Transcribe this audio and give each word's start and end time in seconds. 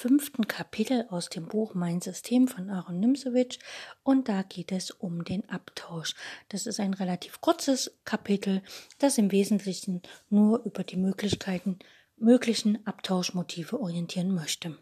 fünften 0.00 0.48
Kapitel 0.48 1.04
aus 1.10 1.28
dem 1.28 1.44
Buch 1.46 1.74
Mein 1.74 2.00
System 2.00 2.48
von 2.48 2.70
Aaron 2.70 3.00
Nimsewitsch 3.00 3.58
und 4.02 4.30
da 4.30 4.40
geht 4.40 4.72
es 4.72 4.90
um 4.90 5.24
den 5.24 5.46
Abtausch. 5.50 6.14
Das 6.48 6.64
ist 6.66 6.80
ein 6.80 6.94
relativ 6.94 7.42
kurzes 7.42 7.98
Kapitel, 8.06 8.62
das 8.96 9.18
im 9.18 9.30
Wesentlichen 9.30 10.00
nur 10.30 10.64
über 10.64 10.84
die 10.84 10.96
Möglichkeiten, 10.96 11.78
möglichen 12.16 12.86
Abtauschmotive 12.86 13.78
orientieren 13.78 14.34
möchte. 14.34 14.78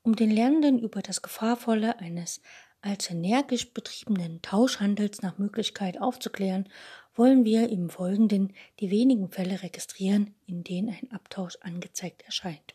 Um 0.00 0.16
den 0.16 0.30
Lernenden 0.30 0.78
über 0.78 1.02
das 1.02 1.20
Gefahrvolle 1.20 1.98
eines 1.98 2.40
als 2.80 3.10
energisch 3.10 3.74
betriebenen 3.74 4.40
Tauschhandels 4.40 5.20
nach 5.20 5.36
Möglichkeit 5.36 6.00
aufzuklären, 6.00 6.66
wollen 7.14 7.44
wir 7.44 7.68
im 7.68 7.90
Folgenden 7.90 8.54
die 8.80 8.90
wenigen 8.90 9.28
Fälle 9.28 9.62
registrieren, 9.62 10.34
in 10.46 10.64
denen 10.64 10.88
ein 10.88 11.12
Abtausch 11.12 11.58
angezeigt 11.60 12.22
erscheint. 12.22 12.74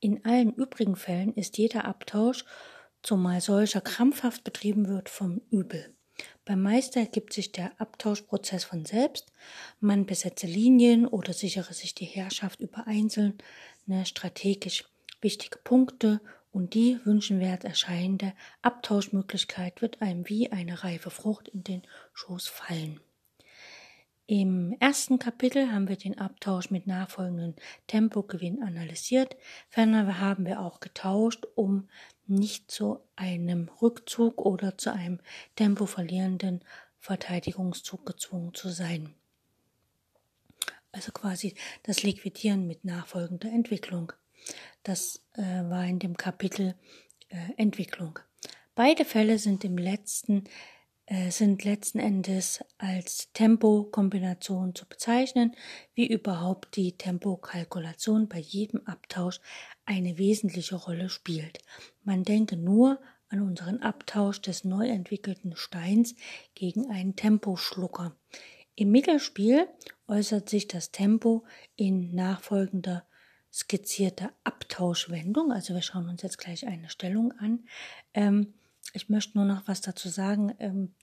In 0.00 0.24
allen 0.24 0.52
übrigen 0.52 0.96
Fällen 0.96 1.34
ist 1.34 1.58
jeder 1.58 1.84
Abtausch, 1.84 2.44
zumal 3.02 3.40
solcher 3.40 3.80
krampfhaft 3.80 4.44
betrieben 4.44 4.88
wird, 4.88 5.08
vom 5.08 5.40
Übel. 5.50 5.94
Beim 6.44 6.62
Meister 6.62 7.00
ergibt 7.00 7.32
sich 7.32 7.52
der 7.52 7.72
Abtauschprozess 7.80 8.64
von 8.64 8.84
selbst. 8.84 9.32
Man 9.80 10.06
besetze 10.06 10.46
Linien 10.46 11.06
oder 11.06 11.32
sichere 11.32 11.72
sich 11.72 11.94
die 11.94 12.04
Herrschaft 12.04 12.60
über 12.60 12.86
einzelne 12.86 13.34
strategisch 14.04 14.84
wichtige 15.20 15.58
Punkte 15.58 16.20
und 16.50 16.74
die 16.74 16.98
wünschenswert 17.04 17.64
erscheinende 17.64 18.34
Abtauschmöglichkeit 18.60 19.80
wird 19.80 20.02
einem 20.02 20.28
wie 20.28 20.52
eine 20.52 20.84
reife 20.84 21.10
Frucht 21.10 21.48
in 21.48 21.64
den 21.64 21.82
Schoß 22.12 22.48
fallen. 22.48 23.00
Im 24.34 24.74
ersten 24.80 25.18
Kapitel 25.18 25.70
haben 25.72 25.90
wir 25.90 25.96
den 25.96 26.16
Abtausch 26.16 26.70
mit 26.70 26.86
nachfolgendem 26.86 27.54
Tempogewinn 27.86 28.62
analysiert. 28.62 29.36
Ferner 29.68 30.20
haben 30.20 30.46
wir 30.46 30.60
auch 30.60 30.80
getauscht, 30.80 31.44
um 31.54 31.90
nicht 32.26 32.70
zu 32.70 33.00
einem 33.14 33.68
Rückzug 33.82 34.40
oder 34.40 34.78
zu 34.78 34.90
einem 34.90 35.20
tempoverlierenden 35.56 36.64
Verteidigungszug 36.98 38.06
gezwungen 38.06 38.54
zu 38.54 38.70
sein. 38.70 39.14
Also 40.92 41.12
quasi 41.12 41.54
das 41.82 42.02
Liquidieren 42.02 42.66
mit 42.66 42.86
nachfolgender 42.86 43.50
Entwicklung. 43.50 44.14
Das 44.82 45.22
äh, 45.34 45.42
war 45.42 45.84
in 45.84 45.98
dem 45.98 46.16
Kapitel 46.16 46.74
äh, 47.28 47.36
Entwicklung. 47.58 48.18
Beide 48.74 49.04
Fälle 49.04 49.38
sind 49.38 49.62
im 49.64 49.76
letzten 49.76 50.44
sind 51.28 51.64
letzten 51.64 51.98
Endes 51.98 52.64
als 52.78 53.32
Tempokombination 53.32 54.74
zu 54.74 54.86
bezeichnen, 54.86 55.54
wie 55.94 56.06
überhaupt 56.06 56.76
die 56.76 56.96
Tempokalkulation 56.96 58.28
bei 58.28 58.38
jedem 58.38 58.86
Abtausch 58.86 59.40
eine 59.84 60.16
wesentliche 60.16 60.76
Rolle 60.76 61.08
spielt. 61.08 61.58
Man 62.04 62.22
denke 62.22 62.56
nur 62.56 63.00
an 63.28 63.40
unseren 63.40 63.80
Abtausch 63.80 64.40
des 64.42 64.64
neu 64.64 64.88
entwickelten 64.88 65.56
Steins 65.56 66.14
gegen 66.54 66.90
einen 66.90 67.16
Temposchlucker. 67.16 68.14
Im 68.74 68.90
Mittelspiel 68.90 69.68
äußert 70.06 70.48
sich 70.48 70.68
das 70.68 70.92
Tempo 70.92 71.44
in 71.76 72.14
nachfolgender 72.14 73.06
skizzierter 73.52 74.32
Abtauschwendung. 74.44 75.52
Also 75.52 75.74
wir 75.74 75.82
schauen 75.82 76.08
uns 76.08 76.22
jetzt 76.22 76.38
gleich 76.38 76.66
eine 76.66 76.88
Stellung 76.88 77.32
an. 77.32 77.66
Ähm, 78.14 78.54
ich 78.92 79.08
möchte 79.08 79.38
nur 79.38 79.46
noch 79.46 79.66
was 79.66 79.80
dazu 79.80 80.08
sagen. 80.08 80.54
Ähm, 80.58 80.94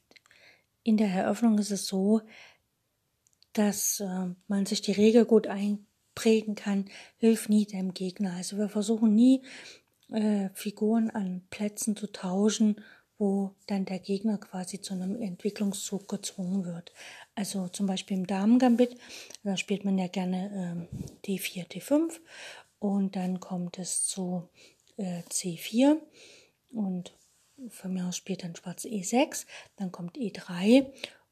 in 0.84 0.98
der 0.98 1.10
Eröffnung 1.10 1.58
ist 1.58 1.72
es 1.72 1.88
so, 1.88 2.22
dass 3.54 4.00
äh, 4.00 4.28
man 4.48 4.66
sich 4.66 4.82
die 4.82 4.92
Regel 4.92 5.26
gut 5.26 5.48
einprägen 5.48 6.56
kann, 6.56 6.86
hilf 7.18 7.50
nie 7.50 7.66
dem 7.66 7.94
Gegner. 7.94 8.34
Also 8.34 8.58
wir 8.58 8.70
versuchen 8.70 9.16
nie 9.16 9.44
äh, 10.12 10.50
Figuren 10.54 11.10
an 11.10 11.44
Plätzen 11.50 11.96
zu 11.96 12.12
tauschen, 12.12 12.82
wo 13.18 13.54
dann 13.68 13.86
der 13.86 14.00
Gegner 14.00 14.38
quasi 14.38 14.82
zu 14.82 14.94
einem 14.94 15.22
Entwicklungszug 15.22 16.08
gezwungen 16.08 16.66
wird. 16.66 16.94
Also 17.36 17.68
zum 17.68 17.86
Beispiel 17.86 18.18
im 18.18 18.28
Damengambit, 18.28 18.98
da 19.44 19.58
spielt 19.58 19.84
man 19.84 19.98
ja 19.98 20.08
gerne 20.08 20.88
äh, 21.24 21.28
D4, 21.28 21.68
D5 21.68 22.14
und 22.80 23.16
dann 23.16 23.42
kommt 23.42 23.78
es 23.78 24.06
zu 24.08 24.48
äh, 24.98 25.22
C4 25.30 25.98
und 26.72 27.12
von 27.70 27.94
mir 27.94 28.06
aus 28.08 28.18
spielt 28.18 28.44
dann 28.44 28.56
Schwarz 28.56 28.86
E6, 28.86 29.46
dann 29.76 29.92
kommt 29.92 30.18
E3 30.18 30.88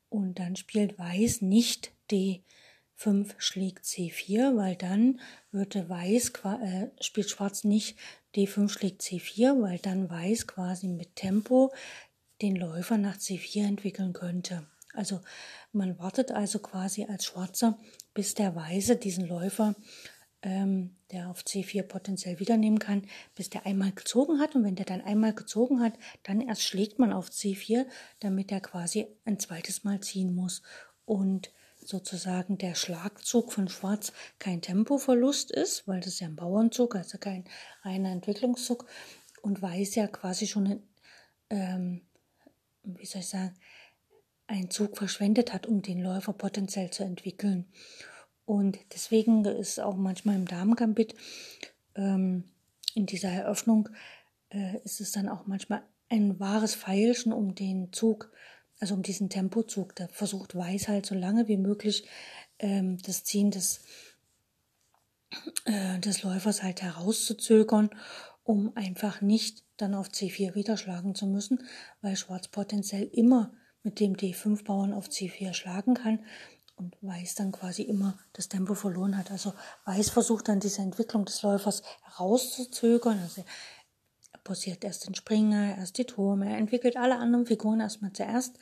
und 0.10 0.40
dann 0.40 0.56
spielt 0.56 0.98
Weiß 0.98 1.42
nicht 1.42 1.92
D5 2.12 3.34
schlägt 3.38 3.86
C4, 3.86 4.56
weil 4.58 4.76
dann 4.76 5.20
würde 5.52 5.90
Weiß, 5.90 6.32
äh, 6.62 6.88
spielt 7.02 7.30
Schwarz 7.30 7.64
nicht 7.64 7.98
D5 8.36 8.70
schlägt 8.70 9.02
C4, 9.02 9.62
weil 9.62 9.80
dann 9.80 10.10
Weiß 10.10 10.48
quasi 10.48 10.88
mit 10.88 11.16
Tempo 11.16 11.74
den 12.42 12.56
Läufer 12.56 12.98
nach 12.98 13.18
C4 13.18 13.68
entwickeln 13.68 14.14
könnte. 14.14 14.68
Also 14.94 15.22
man 15.72 16.00
wartet 16.00 16.32
also 16.32 16.60
quasi 16.60 17.06
als 17.06 17.26
Schwarzer, 17.26 17.80
bis 18.14 18.34
der 18.34 18.56
Weiße 18.56 18.96
diesen 18.96 19.28
Läufer 19.28 19.76
ähm, 20.42 20.96
der 21.12 21.30
auf 21.30 21.42
C4 21.42 21.84
potenziell 21.84 22.40
wiedernehmen 22.40 22.80
kann, 22.80 23.04
bis 23.36 23.50
der 23.50 23.66
einmal 23.66 23.92
gezogen 23.92 24.40
hat. 24.40 24.56
Und 24.56 24.64
wenn 24.64 24.76
der 24.76 24.86
dann 24.86 25.02
einmal 25.02 25.34
gezogen 25.34 25.82
hat, 25.82 25.94
dann 26.24 26.42
erst 26.42 26.64
schlägt 26.64 27.00
man 27.00 27.14
auf 27.14 27.30
C4, 27.30 27.86
damit 28.20 28.52
er 28.52 28.62
quasi 28.62 29.08
ein 29.26 29.40
zweites 29.40 29.84
Mal 29.84 30.00
ziehen 30.02 30.36
muss. 30.36 30.62
Und 31.06 31.52
sozusagen 31.84 32.58
der 32.58 32.76
Schlagzug 32.76 33.54
von 33.54 33.70
Schwarz 33.70 34.12
kein 34.40 34.62
Tempoverlust 34.62 35.52
ist, 35.52 35.88
weil 35.88 36.02
das 36.02 36.20
ja 36.20 36.28
ein 36.28 36.36
Bauernzug, 36.36 36.96
also 36.96 37.18
kein 37.18 37.46
reiner 37.84 38.12
Entwicklungszug. 38.12 38.86
Und 39.42 39.62
Weiß 39.62 39.96
ja 39.96 40.08
quasi 40.08 40.48
schon, 40.48 40.84
ähm, 41.50 42.02
wie 42.84 43.06
soll 43.06 43.22
ich 43.22 43.30
sagen, 43.30 43.54
einen 44.48 44.70
Zug 44.70 44.98
verschwendet 44.98 45.54
hat, 45.54 45.68
um 45.68 45.82
den 45.82 46.02
Läufer 46.02 46.34
potenziell 46.34 46.90
zu 46.92 47.04
entwickeln. 47.04 47.66
Und 48.48 48.80
deswegen 48.94 49.44
ist 49.44 49.78
auch 49.78 49.98
manchmal 49.98 50.36
im 50.36 50.46
Damengambit 50.46 51.16
ähm, 51.96 52.46
in 52.96 53.06
dieser 53.06 53.28
Eröffnung 53.28 53.90
äh, 54.48 54.78
ist 54.86 55.02
es 55.02 55.12
dann 55.12 55.28
auch 55.28 55.48
manchmal 55.48 55.84
ein 56.08 56.40
wahres 56.40 56.74
Feilschen 56.74 57.34
um 57.34 57.56
den 57.56 57.92
Zug, 57.92 58.32
also 58.80 58.94
um 58.96 59.04
diesen 59.04 59.30
Tempozug. 59.30 59.98
Da 59.98 60.08
versucht 60.08 60.56
Weiß 60.56 60.88
halt 60.88 61.06
so 61.06 61.14
lange 61.14 61.50
wie 61.50 61.58
möglich 61.58 62.08
ähm, 62.60 62.98
das 63.00 63.26
Ziehen 63.26 63.52
des, 63.52 63.82
äh, 65.66 66.00
des 66.00 66.24
Läufers 66.24 66.64
halt 66.64 66.82
herauszuzögern, 66.82 67.90
um 68.46 68.72
einfach 68.78 69.20
nicht 69.20 69.66
dann 69.76 69.94
auf 69.94 70.08
C4 70.08 70.56
wieder 70.56 70.78
schlagen 70.78 71.16
zu 71.16 71.28
müssen, 71.28 71.68
weil 72.00 72.16
Schwarz 72.16 72.48
potenziell 72.48 73.10
immer 73.12 73.52
mit 73.84 74.00
dem 74.00 74.16
D5-Bauern 74.16 74.94
auf 74.94 75.10
C4 75.10 75.54
schlagen 75.54 75.96
kann 75.96 76.24
und 76.78 76.96
Weiß 77.02 77.36
dann 77.36 77.52
quasi 77.52 77.82
immer 77.82 78.18
das 78.34 78.50
Tempo 78.50 78.74
verloren 78.74 79.18
hat. 79.18 79.32
Also 79.32 79.54
Weiß 79.86 80.10
versucht 80.10 80.48
dann 80.48 80.60
diese 80.60 80.82
Entwicklung 80.82 81.26
des 81.26 81.42
Läufers 81.42 81.82
herauszuzögern. 82.04 83.20
Also 83.20 83.44
er 84.32 84.40
posiert 84.40 84.84
erst 84.84 85.08
den 85.08 85.16
Springer, 85.16 85.78
erst 85.78 85.98
die 85.98 86.06
Turme, 86.06 86.50
er 86.50 86.58
entwickelt 86.58 86.96
alle 86.96 87.18
anderen 87.18 87.46
Figuren 87.46 87.80
erstmal 87.80 88.14
zuerst, 88.14 88.60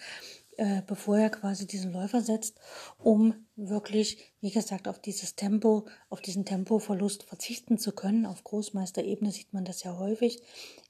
äh, 0.57 0.81
bevor 0.87 1.17
er 1.17 1.29
quasi 1.29 1.67
diesen 1.67 1.91
Läufer 1.91 2.21
setzt, 2.21 2.59
um 2.97 3.45
wirklich, 3.57 4.33
wie 4.39 4.51
gesagt, 4.51 4.87
auf 4.87 4.99
dieses 4.99 5.35
Tempo, 5.35 5.85
auf 6.09 6.21
diesen 6.21 6.45
Tempoverlust 6.45 7.23
verzichten 7.23 7.77
zu 7.77 7.91
können. 7.91 8.25
Auf 8.25 8.45
Großmeisterebene 8.45 9.31
sieht 9.31 9.53
man 9.53 9.65
das 9.65 9.83
ja 9.83 9.97
häufig. 9.97 10.41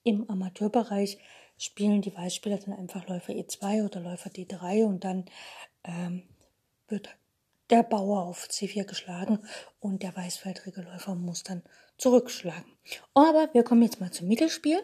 Im 0.04 0.30
Amateurbereich 0.30 1.18
spielen 1.58 2.04
die 2.04 2.16
Weißspieler 2.16 2.60
dann 2.60 2.76
einfach 2.76 3.08
Läufer 3.08 3.34
E2 3.34 3.86
oder 3.86 4.02
Läufer 4.02 4.30
D3 4.30 4.86
und 4.86 5.04
dann 5.04 5.26
ähm, 5.84 6.24
wird 6.88 7.18
der 7.70 7.84
Bauer 7.84 8.24
auf 8.24 8.48
C4 8.48 8.86
geschlagen 8.86 9.40
und 9.80 10.04
der 10.04 10.16
weißfeldrige 10.16 10.82
Läufer 10.82 11.16
muss 11.16 11.44
dann 11.44 11.64
zurückschlagen. 11.98 12.72
Aber 13.14 13.50
wir 13.54 13.64
kommen 13.64 13.82
jetzt 13.82 14.00
mal 14.00 14.12
zum 14.12 14.28
Mittelspiel. 14.28 14.80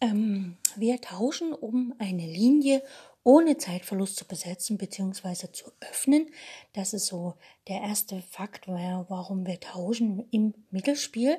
Ähm, 0.00 0.56
wir 0.80 1.00
tauschen 1.00 1.52
um 1.52 1.94
eine 1.98 2.26
Linie 2.26 2.82
ohne 3.22 3.58
Zeitverlust 3.58 4.16
zu 4.16 4.24
besetzen 4.24 4.78
bzw. 4.78 5.52
zu 5.52 5.70
öffnen. 5.80 6.30
Das 6.72 6.94
ist 6.94 7.06
so 7.06 7.34
der 7.68 7.82
erste 7.82 8.22
Fakt, 8.22 8.68
warum 8.68 9.46
wir 9.46 9.60
tauschen 9.60 10.26
im 10.30 10.54
Mittelspiel. 10.70 11.38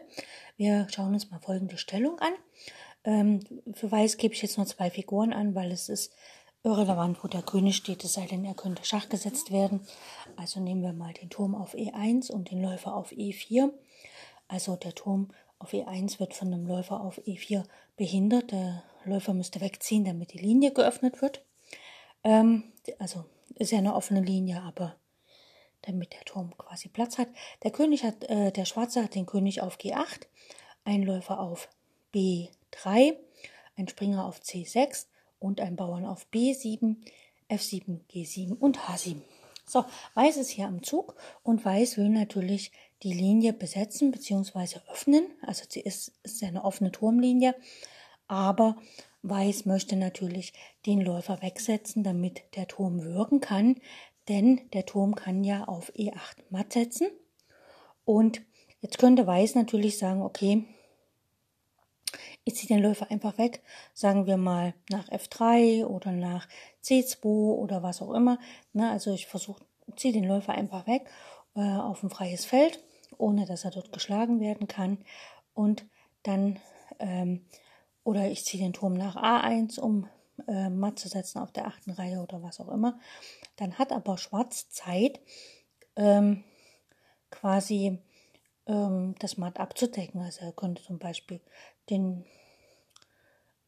Wir 0.56 0.88
schauen 0.92 1.14
uns 1.14 1.32
mal 1.32 1.40
folgende 1.40 1.78
Stellung 1.78 2.20
an. 2.20 2.34
Ähm, 3.06 3.40
für 3.74 3.92
Weiß 3.92 4.18
gebe 4.18 4.34
ich 4.34 4.42
jetzt 4.42 4.58
nur 4.58 4.68
zwei 4.68 4.92
Figuren 4.92 5.34
an, 5.34 5.56
weil 5.56 5.72
es 5.72 5.90
ist 5.90 6.14
irrelevant, 6.64 7.24
wo 7.24 7.28
der 7.28 7.42
König 7.42 7.78
steht, 7.78 8.04
es 8.04 8.14
sei 8.14 8.26
denn, 8.26 8.46
er 8.46 8.54
könnte 8.54 8.84
Schach 8.84 9.10
gesetzt 9.10 9.52
werden. 9.52 9.82
Also 10.36 10.60
nehmen 10.60 10.84
wir 10.84 10.94
mal 10.94 11.14
den 11.14 11.30
Turm 11.30 11.56
auf 11.56 11.74
E1 11.74 12.32
und 12.32 12.52
den 12.52 12.62
Läufer 12.62 12.96
auf 12.96 13.12
E4. 13.12 13.72
Also 14.48 14.76
der 14.76 14.94
Turm 14.94 15.30
auf 15.60 15.74
E1 15.74 16.20
wird 16.20 16.34
von 16.34 16.52
dem 16.52 16.66
Läufer 16.66 17.02
auf 17.02 17.20
E4 17.20 17.64
behindert. 17.98 18.52
Der 18.52 18.84
Läufer 19.06 19.34
müsste 19.34 19.62
wegziehen, 19.62 20.06
damit 20.06 20.34
die 20.34 20.40
Linie 20.40 20.72
geöffnet 20.72 21.22
wird. 21.22 21.44
Ähm, 22.24 22.72
also 22.98 23.26
ist 23.56 23.72
ja 23.72 23.78
eine 23.78 23.96
offene 23.96 24.22
Linie, 24.22 24.62
aber 24.62 24.96
damit 25.82 26.14
der 26.14 26.22
Turm 26.22 26.58
quasi 26.58 26.90
Platz 26.90 27.18
hat. 27.18 27.30
Der 27.64 27.72
König 27.72 28.04
hat, 28.04 28.24
äh, 28.26 28.52
der 28.52 28.66
Schwarze 28.66 29.04
hat 29.04 29.16
den 29.16 29.26
König 29.26 29.62
auf 29.62 29.78
G8, 29.78 30.28
ein 30.86 31.04
Läufer 31.04 31.40
auf 31.40 31.70
B3, 32.14 33.16
ein 33.76 33.88
Springer 33.88 34.26
auf 34.26 34.40
C6 34.40 35.08
und 35.40 35.62
ein 35.62 35.76
Bauern 35.76 36.06
auf 36.06 36.28
B7, 36.34 36.98
F7, 37.50 38.00
G7 38.12 38.58
und 38.58 38.80
H7. 38.80 39.22
So, 39.70 39.86
Weiß 40.16 40.38
ist 40.38 40.50
hier 40.50 40.66
am 40.66 40.82
Zug 40.82 41.16
und 41.44 41.64
Weiß 41.64 41.98
will 41.98 42.10
natürlich 42.10 42.72
die 43.04 43.14
Linie 43.14 43.54
besetzen 43.54 44.10
bzw. 44.10 44.80
öffnen. 44.92 45.28
Also 45.44 45.64
sie 45.70 45.82
ist, 45.82 46.12
ist 46.24 46.44
eine 46.44 46.64
offene 46.64 46.92
Turmlinie, 46.92 47.54
aber 48.28 48.78
Weiß 49.22 49.66
möchte 49.66 49.96
natürlich 49.96 50.54
den 50.88 51.02
Läufer 51.02 51.44
wegsetzen, 51.44 52.04
damit 52.04 52.42
der 52.56 52.68
Turm 52.68 53.04
wirken 53.04 53.42
kann, 53.42 53.76
denn 54.28 54.60
der 54.74 54.88
Turm 54.88 55.14
kann 55.14 55.44
ja 55.44 55.66
auf 55.66 55.94
E8 55.94 56.46
matt 56.50 56.74
setzen. 56.74 57.08
Und 58.06 58.42
jetzt 58.82 58.98
könnte 58.98 59.28
Weiß 59.28 59.54
natürlich 59.54 60.00
sagen, 60.00 60.24
okay, 60.24 60.66
ich 62.44 62.56
ziehe 62.56 62.68
den 62.68 62.84
Läufer 62.84 63.10
einfach 63.12 63.38
weg, 63.38 63.62
sagen 63.94 64.26
wir 64.26 64.38
mal 64.38 64.74
nach 64.90 65.08
F3 65.10 65.86
oder 65.86 66.12
nach 66.12 66.48
C2 66.84 67.26
oder 67.26 67.84
was 67.84 68.02
auch 68.02 68.14
immer. 68.14 68.40
Ne, 68.74 68.90
also 68.90 69.14
ich 69.14 69.28
versuche, 69.28 69.64
ziehe 69.96 70.14
den 70.14 70.24
Läufer 70.24 70.54
einfach 70.54 70.88
weg 70.88 71.10
äh, 71.56 71.62
auf 71.62 72.04
ein 72.04 72.10
freies 72.10 72.46
Feld, 72.46 72.84
ohne 73.18 73.46
dass 73.46 73.66
er 73.66 73.72
dort 73.72 73.92
geschlagen 73.92 74.40
werden 74.40 74.68
kann. 74.68 74.98
Und 75.54 75.86
dann, 76.24 76.60
ähm, 77.00 77.46
oder 78.04 78.30
ich 78.30 78.46
ziehe 78.46 78.64
den 78.64 78.74
Turm 78.74 78.94
nach 78.94 79.16
A1, 79.16 79.80
um 79.80 80.08
äh, 80.48 80.70
matt 80.70 81.00
zu 81.00 81.08
setzen 81.08 81.40
auf 81.40 81.52
der 81.52 81.68
achten 81.68 81.92
Reihe 81.92 82.22
oder 82.22 82.42
was 82.42 82.60
auch 82.60 82.70
immer. 82.70 83.00
Dann 83.58 83.78
hat 83.78 83.92
aber 83.92 84.18
Schwarz 84.18 84.70
Zeit, 84.70 85.20
ähm, 85.96 86.44
quasi 87.30 88.00
ähm, 88.68 89.16
das 89.20 89.38
Matt 89.38 89.60
abzudecken. 89.60 90.22
Also 90.22 90.46
er 90.46 90.54
könnte 90.54 90.84
zum 90.84 91.00
Beispiel 91.00 91.42
den 91.90 92.26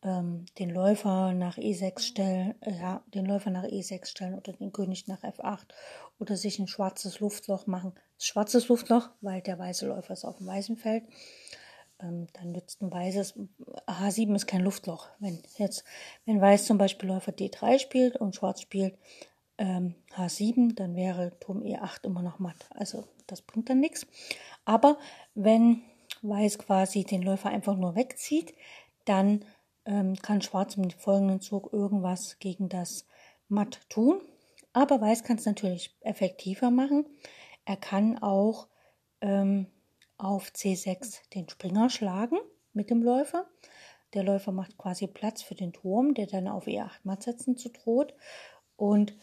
ähm, 0.03 0.45
den 0.57 0.69
Läufer 0.69 1.33
nach 1.33 1.57
E6 1.57 1.99
stellen, 1.99 2.55
ja, 2.65 3.03
den 3.13 3.25
Läufer 3.25 3.51
nach 3.51 3.65
E6 3.65 4.07
stellen 4.07 4.33
oder 4.33 4.53
den 4.53 4.71
König 4.71 5.07
nach 5.07 5.23
F8 5.23 5.67
oder 6.19 6.35
sich 6.35 6.59
ein 6.59 6.67
schwarzes 6.67 7.19
Luftloch 7.19 7.67
machen. 7.67 7.93
Schwarzes 8.17 8.67
Luftloch, 8.67 9.09
weil 9.21 9.41
der 9.41 9.59
weiße 9.59 9.87
Läufer 9.87 10.13
ist 10.13 10.25
auf 10.25 10.37
dem 10.37 10.47
weißen 10.47 10.77
Feld. 10.77 11.03
Ähm, 11.99 12.27
dann 12.33 12.51
nützt 12.51 12.81
ein 12.81 12.91
weißes, 12.91 13.35
H7 13.87 14.35
ist 14.35 14.47
kein 14.47 14.61
Luftloch. 14.61 15.07
Wenn 15.19 15.41
jetzt, 15.57 15.83
wenn 16.25 16.41
weiß 16.41 16.65
zum 16.65 16.77
Beispiel 16.77 17.09
Läufer 17.09 17.31
D3 17.31 17.79
spielt 17.79 18.15
und 18.15 18.35
schwarz 18.35 18.61
spielt 18.61 18.97
ähm, 19.57 19.95
H7, 20.15 20.73
dann 20.73 20.95
wäre 20.95 21.37
Turm 21.39 21.61
E8 21.61 22.05
immer 22.05 22.23
noch 22.23 22.39
matt. 22.39 22.65
Also 22.71 23.07
das 23.27 23.43
bringt 23.43 23.69
dann 23.69 23.79
nichts. 23.79 24.07
Aber 24.65 24.97
wenn 25.35 25.83
Weiß 26.21 26.59
quasi 26.59 27.03
den 27.03 27.23
Läufer 27.23 27.49
einfach 27.49 27.75
nur 27.75 27.95
wegzieht, 27.95 28.53
dann 29.05 29.45
ähm, 29.85 30.15
kann 30.15 30.41
Schwarz 30.41 30.75
im 30.75 30.89
folgenden 30.91 31.41
Zug 31.41 31.73
irgendwas 31.73 32.37
gegen 32.39 32.69
das 32.69 33.05
Matt 33.47 33.81
tun. 33.89 34.21
Aber 34.73 35.01
Weiß 35.01 35.23
kann 35.23 35.37
es 35.37 35.45
natürlich 35.45 35.95
effektiver 36.01 36.71
machen. 36.71 37.05
Er 37.65 37.77
kann 37.77 38.17
auch 38.19 38.67
ähm, 39.21 39.67
auf 40.17 40.49
C6 40.49 41.29
den 41.33 41.49
Springer 41.49 41.89
schlagen 41.89 42.37
mit 42.73 42.89
dem 42.89 43.03
Läufer. 43.03 43.47
Der 44.13 44.23
Läufer 44.23 44.51
macht 44.51 44.77
quasi 44.77 45.07
Platz 45.07 45.41
für 45.41 45.55
den 45.55 45.73
Turm, 45.73 46.13
der 46.13 46.27
dann 46.27 46.47
auf 46.47 46.67
E8 46.67 46.99
matt 47.03 47.23
setzen 47.23 47.57
zu 47.57 47.69
droht. 47.69 48.13
Und 48.75 49.15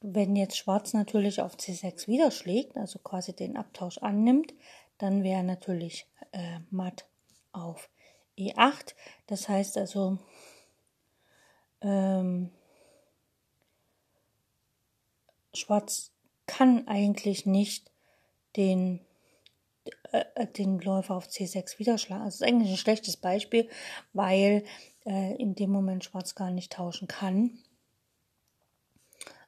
wenn 0.00 0.36
jetzt 0.36 0.56
Schwarz 0.56 0.92
natürlich 0.92 1.40
auf 1.40 1.56
C6 1.56 2.06
wieder 2.06 2.30
schlägt, 2.30 2.76
also 2.76 2.98
quasi 3.00 3.34
den 3.34 3.56
Abtausch 3.56 3.98
annimmt, 3.98 4.54
dann 4.98 5.22
wäre 5.22 5.44
natürlich 5.44 6.06
äh, 6.32 6.60
matt 6.70 7.06
auf 7.52 7.88
E8. 8.36 8.94
Das 9.26 9.48
heißt 9.48 9.78
also, 9.78 10.18
ähm, 11.80 12.50
Schwarz 15.54 16.12
kann 16.46 16.86
eigentlich 16.88 17.46
nicht 17.46 17.90
den, 18.56 19.00
äh, 20.12 20.46
den 20.46 20.80
Läufer 20.80 21.14
auf 21.14 21.26
C6 21.28 21.78
wieder 21.78 21.98
schlagen. 21.98 22.22
Also 22.22 22.38
das 22.38 22.40
ist 22.40 22.54
eigentlich 22.54 22.70
ein 22.70 22.78
schlechtes 22.78 23.16
Beispiel, 23.16 23.68
weil 24.12 24.64
äh, 25.04 25.34
in 25.36 25.54
dem 25.54 25.70
Moment 25.70 26.04
Schwarz 26.04 26.34
gar 26.34 26.50
nicht 26.50 26.72
tauschen 26.72 27.08
kann. 27.08 27.58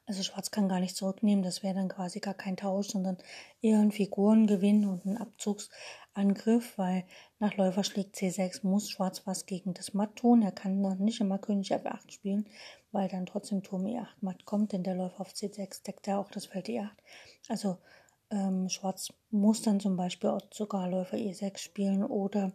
Also 0.07 0.23
Schwarz 0.23 0.51
kann 0.51 0.67
gar 0.67 0.79
nicht 0.79 0.95
zurücknehmen, 0.95 1.43
das 1.43 1.63
wäre 1.63 1.75
dann 1.75 1.87
quasi 1.87 2.19
gar 2.19 2.33
kein 2.33 2.57
Tausch, 2.57 2.87
sondern 2.89 3.17
eher 3.61 3.79
ein 3.79 3.91
Figurengewinn 3.91 4.85
und 4.85 5.05
ein 5.05 5.17
Abzugsangriff, 5.17 6.77
weil 6.77 7.05
nach 7.39 7.55
Läufer 7.55 7.83
schlägt 7.83 8.15
C6 8.15 8.65
muss 8.65 8.89
Schwarz 8.89 9.21
was 9.25 9.45
gegen 9.45 9.73
das 9.73 9.93
Matt 9.93 10.15
tun. 10.15 10.41
Er 10.41 10.51
kann 10.51 10.81
noch 10.81 10.95
nicht 10.95 11.21
immer 11.21 11.37
König 11.37 11.71
F8 11.71 12.11
spielen, 12.11 12.49
weil 12.91 13.07
dann 13.07 13.25
trotzdem 13.25 13.63
Turm 13.63 13.85
E8 13.85 14.07
Matt 14.21 14.45
kommt, 14.45 14.73
denn 14.73 14.83
der 14.83 14.95
Läufer 14.95 15.21
auf 15.21 15.31
C6 15.33 15.83
deckt 15.83 16.07
ja 16.07 16.19
auch 16.19 16.31
das 16.31 16.47
Feld 16.47 16.67
E8. 16.67 16.89
Also 17.47 17.77
ähm, 18.31 18.69
Schwarz 18.69 19.13
muss 19.29 19.61
dann 19.61 19.79
zum 19.79 19.97
Beispiel 19.97 20.31
auch 20.31 20.41
sogar 20.51 20.89
Läufer 20.89 21.17
E6 21.17 21.57
spielen 21.57 22.03
oder 22.03 22.53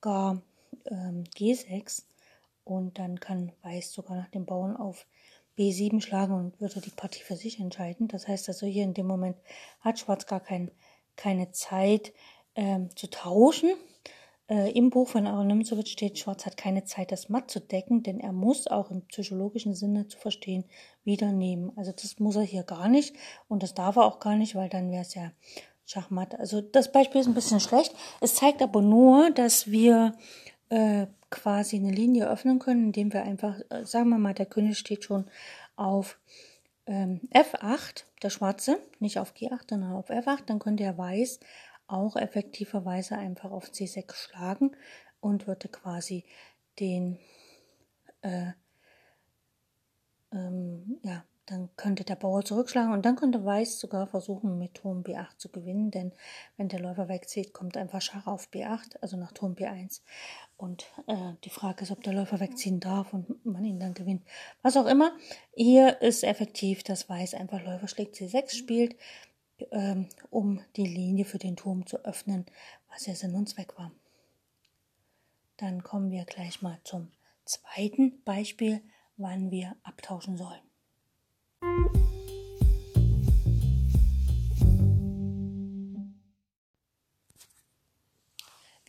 gar 0.00 0.40
ähm, 0.86 1.24
G6 1.36 2.04
und 2.64 2.98
dann 2.98 3.20
kann 3.20 3.52
Weiß 3.62 3.92
sogar 3.92 4.16
nach 4.16 4.28
dem 4.28 4.46
Bauern 4.46 4.76
auf 4.76 5.06
B7 5.58 6.00
schlagen 6.00 6.34
und 6.34 6.60
würde 6.60 6.80
die 6.80 6.90
Partie 6.90 7.22
für 7.22 7.36
sich 7.36 7.60
entscheiden. 7.60 8.08
Das 8.08 8.28
heißt 8.28 8.48
also 8.48 8.66
hier 8.66 8.84
in 8.84 8.94
dem 8.94 9.06
Moment 9.06 9.36
hat 9.80 9.98
Schwarz 9.98 10.26
gar 10.26 10.40
kein, 10.40 10.70
keine 11.16 11.52
Zeit 11.52 12.12
ähm, 12.54 12.94
zu 12.96 13.08
tauschen. 13.08 13.70
Äh, 14.48 14.72
Im 14.72 14.90
Buch 14.90 15.08
von 15.08 15.26
Aaron 15.26 15.46
Nimzowitsch 15.46 15.92
steht, 15.92 16.18
Schwarz 16.18 16.44
hat 16.44 16.56
keine 16.56 16.84
Zeit, 16.84 17.12
das 17.12 17.28
Matt 17.28 17.50
zu 17.50 17.60
decken, 17.60 18.02
denn 18.02 18.18
er 18.18 18.32
muss 18.32 18.66
auch 18.66 18.90
im 18.90 19.02
psychologischen 19.06 19.74
Sinne 19.74 20.08
zu 20.08 20.18
verstehen 20.18 20.64
wieder 21.04 21.30
nehmen. 21.30 21.72
Also 21.76 21.92
das 21.92 22.18
muss 22.18 22.36
er 22.36 22.42
hier 22.42 22.64
gar 22.64 22.88
nicht 22.88 23.14
und 23.48 23.62
das 23.62 23.74
darf 23.74 23.96
er 23.96 24.04
auch 24.04 24.18
gar 24.18 24.34
nicht, 24.34 24.56
weil 24.56 24.68
dann 24.68 24.90
wäre 24.90 25.02
es 25.02 25.14
ja 25.14 25.30
Schachmatt. 25.84 26.38
Also 26.38 26.60
das 26.60 26.90
Beispiel 26.90 27.20
ist 27.20 27.26
ein 27.26 27.34
bisschen 27.34 27.60
schlecht. 27.60 27.94
Es 28.20 28.34
zeigt 28.34 28.62
aber 28.62 28.82
nur, 28.82 29.30
dass 29.30 29.70
wir 29.70 30.14
äh, 30.68 31.06
quasi 31.30 31.76
eine 31.76 31.90
Linie 31.90 32.28
öffnen 32.28 32.58
können, 32.58 32.86
indem 32.86 33.12
wir 33.12 33.22
einfach, 33.22 33.60
äh, 33.70 33.84
sagen 33.84 34.10
wir 34.10 34.18
mal, 34.18 34.34
der 34.34 34.46
König 34.46 34.78
steht 34.78 35.04
schon 35.04 35.30
auf 35.76 36.18
ähm, 36.86 37.20
F8, 37.32 38.04
der 38.22 38.30
Schwarze, 38.30 38.80
nicht 38.98 39.18
auf 39.18 39.34
G8, 39.34 39.70
sondern 39.70 39.92
auf 39.92 40.10
F8, 40.10 40.46
dann 40.46 40.58
könnte 40.58 40.82
er 40.84 40.98
Weiß 40.98 41.40
auch 41.86 42.16
effektiverweise 42.16 43.16
einfach 43.16 43.50
auf 43.50 43.70
C6 43.70 44.14
schlagen 44.14 44.76
und 45.20 45.46
würde 45.46 45.68
quasi 45.68 46.24
den 46.78 47.18
äh, 48.22 48.52
ähm, 50.32 50.98
ja, 51.02 51.24
dann 51.50 51.68
könnte 51.76 52.04
der 52.04 52.14
Bauer 52.14 52.44
zurückschlagen 52.44 52.92
und 52.92 53.04
dann 53.04 53.16
könnte 53.16 53.44
Weiß 53.44 53.80
sogar 53.80 54.06
versuchen, 54.06 54.56
mit 54.56 54.74
Turm 54.74 55.02
B8 55.02 55.36
zu 55.36 55.48
gewinnen, 55.48 55.90
denn 55.90 56.12
wenn 56.56 56.68
der 56.68 56.78
Läufer 56.78 57.08
wegzieht, 57.08 57.52
kommt 57.52 57.76
einfach 57.76 58.00
Schach 58.00 58.28
auf 58.28 58.48
B8, 58.52 58.98
also 59.00 59.16
nach 59.16 59.32
Turm 59.32 59.54
B1. 59.54 60.00
Und 60.56 60.86
äh, 61.08 61.32
die 61.42 61.50
Frage 61.50 61.82
ist, 61.82 61.90
ob 61.90 62.04
der 62.04 62.12
Läufer 62.12 62.38
wegziehen 62.38 62.78
darf 62.78 63.12
und 63.12 63.44
man 63.44 63.64
ihn 63.64 63.80
dann 63.80 63.94
gewinnt. 63.94 64.22
Was 64.62 64.76
auch 64.76 64.86
immer, 64.86 65.10
hier 65.52 66.00
ist 66.02 66.22
effektiv, 66.22 66.84
dass 66.84 67.08
Weiß 67.08 67.34
einfach 67.34 67.64
Läufer 67.64 67.88
schlägt 67.88 68.14
C6 68.14 68.54
spielt, 68.54 68.94
ähm, 69.72 70.08
um 70.30 70.60
die 70.76 70.86
Linie 70.86 71.24
für 71.24 71.38
den 71.38 71.56
Turm 71.56 71.84
zu 71.84 72.04
öffnen, 72.04 72.46
was 72.90 73.06
ja 73.06 73.14
Sinn 73.16 73.34
und 73.34 73.48
Zweck 73.48 73.76
war. 73.76 73.90
Dann 75.56 75.82
kommen 75.82 76.12
wir 76.12 76.24
gleich 76.26 76.62
mal 76.62 76.78
zum 76.84 77.10
zweiten 77.44 78.22
Beispiel, 78.22 78.82
wann 79.16 79.50
wir 79.50 79.74
abtauschen 79.82 80.36
sollen. 80.36 80.69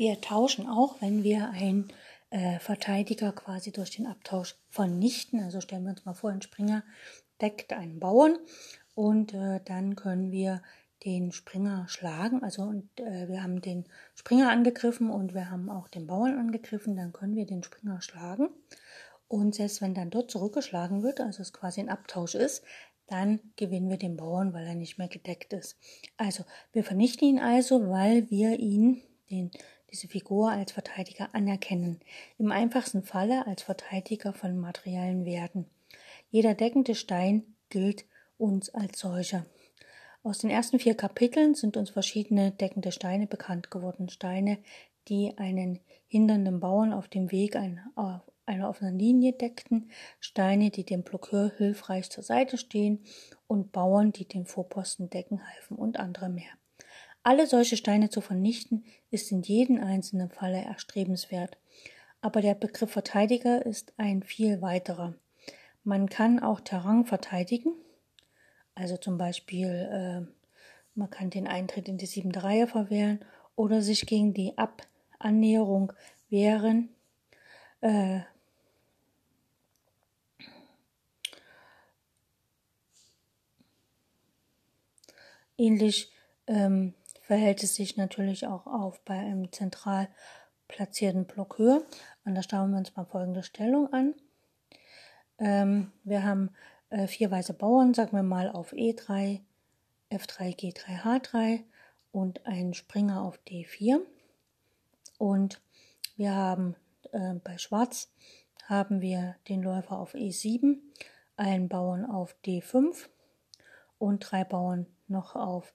Wir 0.01 0.19
tauschen 0.19 0.67
auch, 0.67 0.99
wenn 0.99 1.21
wir 1.21 1.51
ein 1.51 1.93
äh, 2.31 2.57
Verteidiger 2.57 3.33
quasi 3.33 3.71
durch 3.71 3.91
den 3.91 4.07
Abtausch 4.07 4.55
vernichten. 4.71 5.43
Also 5.43 5.61
stellen 5.61 5.83
wir 5.83 5.91
uns 5.91 6.05
mal 6.05 6.15
vor, 6.15 6.31
ein 6.31 6.41
Springer 6.41 6.83
deckt 7.39 7.71
einen 7.71 7.99
Bauern 7.99 8.39
und 8.95 9.35
äh, 9.35 9.59
dann 9.63 9.95
können 9.95 10.31
wir 10.31 10.63
den 11.05 11.31
Springer 11.31 11.85
schlagen. 11.87 12.43
Also 12.43 12.63
und, 12.63 12.99
äh, 12.99 13.27
wir 13.27 13.43
haben 13.43 13.61
den 13.61 13.85
Springer 14.15 14.49
angegriffen 14.49 15.11
und 15.11 15.35
wir 15.35 15.51
haben 15.51 15.69
auch 15.69 15.87
den 15.87 16.07
Bauern 16.07 16.35
angegriffen. 16.39 16.95
Dann 16.95 17.13
können 17.13 17.35
wir 17.35 17.45
den 17.45 17.61
Springer 17.61 18.01
schlagen. 18.01 18.49
Und 19.31 19.55
selbst 19.55 19.81
wenn 19.81 19.93
dann 19.93 20.09
dort 20.09 20.29
zurückgeschlagen 20.29 21.03
wird, 21.03 21.21
also 21.21 21.41
es 21.41 21.53
quasi 21.53 21.79
ein 21.79 21.87
Abtausch 21.87 22.35
ist, 22.35 22.63
dann 23.07 23.39
gewinnen 23.55 23.89
wir 23.89 23.95
den 23.95 24.17
Bauern, 24.17 24.51
weil 24.51 24.67
er 24.67 24.75
nicht 24.75 24.97
mehr 24.97 25.07
gedeckt 25.07 25.53
ist. 25.53 25.77
Also 26.17 26.43
wir 26.73 26.83
vernichten 26.83 27.29
ihn 27.29 27.39
also, 27.39 27.89
weil 27.89 28.29
wir 28.29 28.59
ihn, 28.59 29.01
den, 29.29 29.49
diese 29.89 30.09
Figur 30.09 30.51
als 30.51 30.73
Verteidiger 30.73 31.33
anerkennen. 31.33 32.01
Im 32.39 32.51
einfachsten 32.51 33.03
Falle 33.03 33.47
als 33.47 33.61
Verteidiger 33.61 34.33
von 34.33 34.59
materiellen 34.59 35.23
Werten. 35.23 35.65
Jeder 36.29 36.53
deckende 36.53 36.93
Stein 36.93 37.55
gilt 37.69 38.03
uns 38.37 38.69
als 38.75 38.99
solcher. 38.99 39.45
Aus 40.23 40.39
den 40.39 40.49
ersten 40.49 40.77
vier 40.77 40.95
Kapiteln 40.95 41.55
sind 41.55 41.77
uns 41.77 41.89
verschiedene 41.89 42.51
deckende 42.51 42.91
Steine 42.91 43.27
bekannt 43.27 43.71
geworden. 43.71 44.09
Steine, 44.09 44.57
die 45.07 45.37
einen 45.37 45.79
hindernden 46.09 46.59
Bauern 46.59 46.91
auf 46.91 47.07
dem 47.07 47.31
Weg 47.31 47.55
einer, 48.51 48.69
offenen 48.69 48.99
Linie 48.99 49.33
deckten, 49.33 49.89
Steine, 50.19 50.69
die 50.69 50.83
dem 50.83 51.03
Blockeur 51.03 51.51
hilfreich 51.57 52.09
zur 52.09 52.23
Seite 52.23 52.57
stehen 52.57 52.99
und 53.47 53.71
Bauern, 53.71 54.11
die 54.11 54.27
den 54.27 54.45
Vorposten 54.45 55.09
decken 55.09 55.47
halfen 55.47 55.77
und 55.77 55.99
andere 55.99 56.29
mehr. 56.29 56.51
Alle 57.23 57.47
solche 57.47 57.77
Steine 57.77 58.09
zu 58.09 58.21
vernichten, 58.21 58.83
ist 59.09 59.31
in 59.31 59.41
jedem 59.41 59.79
einzelnen 59.79 60.29
Falle 60.29 60.61
erstrebenswert. 60.61 61.57
Aber 62.21 62.41
der 62.41 62.55
Begriff 62.55 62.91
Verteidiger 62.91 63.65
ist 63.65 63.93
ein 63.97 64.23
viel 64.23 64.61
weiterer. 64.61 65.15
Man 65.83 66.09
kann 66.09 66.39
auch 66.39 66.59
Terrain 66.59 67.05
verteidigen, 67.05 67.73
also 68.75 68.97
zum 68.97 69.17
Beispiel, 69.17 69.67
äh, 69.67 70.31
man 70.95 71.09
kann 71.09 71.29
den 71.29 71.47
Eintritt 71.47 71.87
in 71.87 71.97
die 71.97 72.05
siebente 72.05 72.43
Reihe 72.43 72.67
verwehren 72.67 73.23
oder 73.55 73.81
sich 73.81 74.05
gegen 74.05 74.33
die 74.33 74.57
Ab 74.57 74.83
Annäherung 75.19 75.93
wehren. 76.29 76.89
Äh, 77.81 78.21
ähnlich 85.57 86.11
ähm, 86.47 86.93
verhält 87.21 87.63
es 87.63 87.75
sich 87.75 87.97
natürlich 87.97 88.47
auch 88.47 88.67
auf 88.67 89.03
bei 89.05 89.17
einem 89.17 89.51
zentral 89.51 90.09
platzierten 90.67 91.25
Blockeur. 91.25 91.83
Und 92.25 92.35
da 92.35 92.43
schauen 92.43 92.71
wir 92.71 92.77
uns 92.77 92.95
mal 92.95 93.05
folgende 93.05 93.43
Stellung 93.43 93.91
an. 93.93 94.15
Ähm, 95.37 95.91
wir 96.03 96.23
haben 96.23 96.51
äh, 96.89 97.07
vier 97.07 97.31
weiße 97.31 97.53
Bauern, 97.53 97.93
sagen 97.93 98.11
wir 98.11 98.23
mal, 98.23 98.49
auf 98.49 98.73
E3, 98.73 99.41
F3, 100.11 100.55
G3, 100.55 101.01
H3 101.03 101.63
und 102.11 102.45
einen 102.45 102.73
Springer 102.73 103.21
auf 103.21 103.39
D4. 103.47 104.01
Und 105.17 105.61
wir 106.17 106.35
haben 106.35 106.75
äh, 107.11 107.35
bei 107.35 107.57
Schwarz 107.57 108.11
haben 108.67 109.01
wir 109.01 109.35
den 109.49 109.61
Läufer 109.63 109.97
auf 109.97 110.15
E7, 110.15 110.77
einen 111.35 111.69
Bauern 111.69 112.05
auf 112.05 112.35
D5 112.45 113.07
und 113.97 114.19
drei 114.19 114.43
Bauern 114.43 114.85
noch 115.11 115.35
auf 115.35 115.73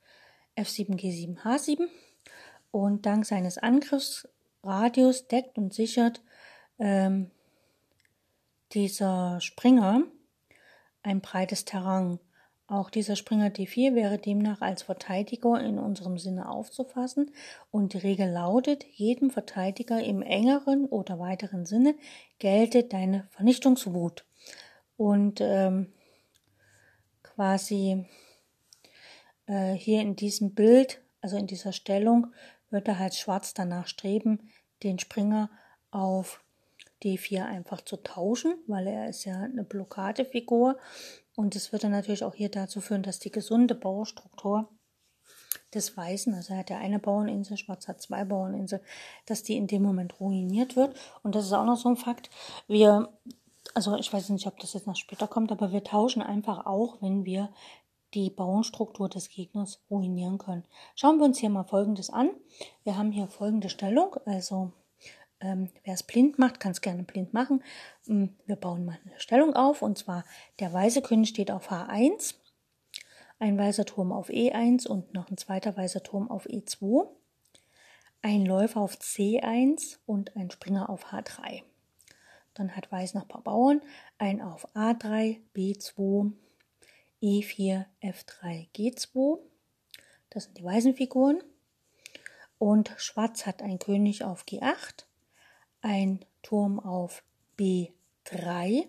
F7, 0.57 0.97
G7, 0.99 1.39
H7. 1.43 1.87
Und 2.71 3.07
dank 3.07 3.25
seines 3.25 3.59
Angriffsradius 3.59 5.29
deckt 5.29 5.57
und 5.57 5.73
sichert 5.73 6.23
ähm, 6.79 7.31
dieser 8.73 9.41
Springer 9.41 10.03
ein 11.03 11.21
breites 11.21 11.65
Terrain. 11.65 12.19
Auch 12.69 12.91
dieser 12.91 13.15
Springer 13.15 13.47
D4 13.47 13.95
wäre 13.95 14.19
demnach 14.19 14.61
als 14.61 14.83
Verteidiger 14.83 15.61
in 15.61 15.79
unserem 15.79 16.19
Sinne 16.19 16.51
aufzufassen 16.51 17.31
und 17.71 17.93
die 17.93 17.99
Regel 17.99 18.29
lautet, 18.29 18.85
jedem 18.93 19.31
Verteidiger 19.31 20.03
im 20.03 20.21
engeren 20.21 20.85
oder 20.87 21.21
weiteren 21.21 21.65
Sinne 21.65 21.95
gelte 22.41 22.83
deine 22.83 23.29
Vernichtungswut. 23.31 24.25
Und 24.97 25.41
ähm, 25.41 25.93
quasi 27.23 28.05
äh, 29.47 29.73
hier 29.73 30.01
in 30.01 30.17
diesem 30.17 30.55
Bild, 30.55 31.03
also 31.21 31.37
in 31.37 31.47
dieser 31.47 31.73
Stellung, 31.73 32.29
wird 32.71 32.89
er 32.89 32.99
halt 32.99 33.15
schwarz 33.15 33.55
danach 33.55 33.87
streben, 33.87 34.51
den 34.83 34.99
Springer 34.99 35.51
auf 35.91 36.43
D4 37.03 37.45
einfach 37.45 37.81
zu 37.83 37.97
tauschen, 37.97 38.57
weil 38.67 38.87
er 38.87 39.09
ist 39.09 39.25
ja 39.25 39.41
eine 39.41 39.65
Blockadefigur. 39.65 40.79
Und 41.35 41.55
es 41.55 41.73
wird 41.73 41.85
dann 41.85 41.91
natürlich 41.93 42.25
auch 42.25 42.35
hier 42.35 42.51
dazu 42.51 42.81
führen, 42.81 43.03
dass 43.03 43.19
die 43.19 43.31
gesunde 43.31 43.75
Bauerstruktur 43.75 44.69
des 45.75 45.97
Weißen, 45.97 46.35
also 46.35 46.55
er 46.55 46.61
hat 46.61 46.71
ja 46.71 46.79
eine 46.79 46.99
Bauerninsel, 46.99 47.57
Schwarz 47.57 47.89
hat 47.89 48.01
zwei 48.01 48.25
Bauerninsel, 48.25 48.81
dass 49.27 49.43
die 49.43 49.57
in 49.57 49.67
dem 49.67 49.83
Moment 49.83 50.19
ruiniert 50.21 50.77
wird. 50.77 50.97
Und 51.23 51.35
das 51.35 51.45
ist 51.45 51.53
auch 51.53 51.65
noch 51.65 51.77
so 51.77 51.89
ein 51.89 51.97
Fakt. 51.97 52.31
Wir, 52.67 53.13
also 53.75 53.97
ich 53.97 54.11
weiß 54.13 54.31
nicht, 54.31 54.47
ob 54.47 54.59
das 54.59 54.73
jetzt 54.73 54.87
noch 54.87 54.97
später 54.97 55.27
kommt, 55.27 55.53
aber 55.53 55.73
wir 55.73 55.85
tauschen 55.85 56.23
einfach 56.23 56.65
auch, 56.67 57.03
wenn 57.03 57.25
wir 57.25 57.51
die 58.17 58.31
Bauernstruktur 58.31 59.09
des 59.11 59.29
Gegners 59.29 59.85
ruinieren 59.91 60.39
können. 60.39 60.65
Schauen 60.95 61.19
wir 61.19 61.27
uns 61.27 61.39
hier 61.39 61.51
mal 61.51 61.65
Folgendes 61.65 62.09
an. 62.09 62.31
Wir 62.83 62.97
haben 62.97 63.13
hier 63.13 63.29
folgende 63.29 63.69
Stellung, 63.69 64.17
also 64.25 64.73
ähm, 65.41 65.69
wer 65.85 65.93
es 65.93 66.03
blind 66.03 66.39
macht, 66.39 66.59
kann 66.59 66.73
es 66.73 66.81
gerne 66.81 67.03
blind 67.03 67.35
machen. 67.35 67.63
Ähm, 68.09 68.35
wir 68.47 68.57
bauen 68.57 68.87
mal 68.87 68.99
eine 69.05 69.21
Stellung 69.21 69.55
auf 69.55 69.83
und 69.83 69.99
zwar 69.99 70.25
der 70.61 70.73
weiße 70.73 71.03
König 71.03 71.29
steht 71.29 71.51
auf 71.51 71.71
H1, 71.71 72.37
ein 73.39 73.59
weißer 73.59 73.85
Turm 73.85 74.13
auf 74.13 74.31
E1 74.31 74.89
und 74.89 75.13
noch 75.13 75.31
ein 75.31 75.37
zweiter 75.37 75.77
weißer 75.77 76.03
Turm 76.03 76.31
auf 76.31 76.47
E2, 76.47 77.07
ein 78.23 78.47
Läufer 78.47 78.81
auf 78.81 78.95
C1 78.95 79.99
und 80.07 80.35
ein 80.37 80.51
Springer 80.51 80.89
auf 80.89 81.13
H3. 81.13 81.63
Dann 82.55 82.75
hat 82.75 82.91
Weiß 82.91 83.13
noch 83.13 83.23
ein 83.23 83.29
paar 83.29 83.43
Bauern, 83.43 83.83
ein 84.17 84.41
auf 84.41 84.75
A3, 84.75 85.39
B2, 85.55 86.33
E4, 87.27 87.87
F3, 88.03 88.69
G2. 88.73 89.41
Das 90.31 90.45
sind 90.45 90.59
die 90.59 90.65
weißen 90.65 90.95
Figuren. 90.95 91.43
Und 92.59 92.95
Schwarz 92.99 93.47
hat 93.47 93.63
ein 93.63 93.81
König 93.81 94.23
auf 94.23 94.45
G8, 94.45 95.07
ein 95.81 96.25
Turm 96.43 96.79
auf 96.79 97.25
B3, 97.59 98.87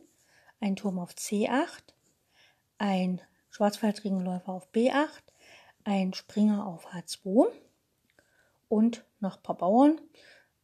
ein 0.59 0.75
Turm 0.75 0.99
auf 0.99 1.13
C8, 1.13 1.81
ein 2.77 3.21
Schwarzwaldregenläufer 3.49 4.53
auf 4.53 4.69
B8, 4.71 5.23
ein 5.83 6.13
Springer 6.13 6.67
auf 6.67 6.93
H2 6.93 7.47
und 8.69 9.03
noch 9.19 9.37
ein 9.37 9.43
paar 9.43 9.57
Bauern, 9.57 9.99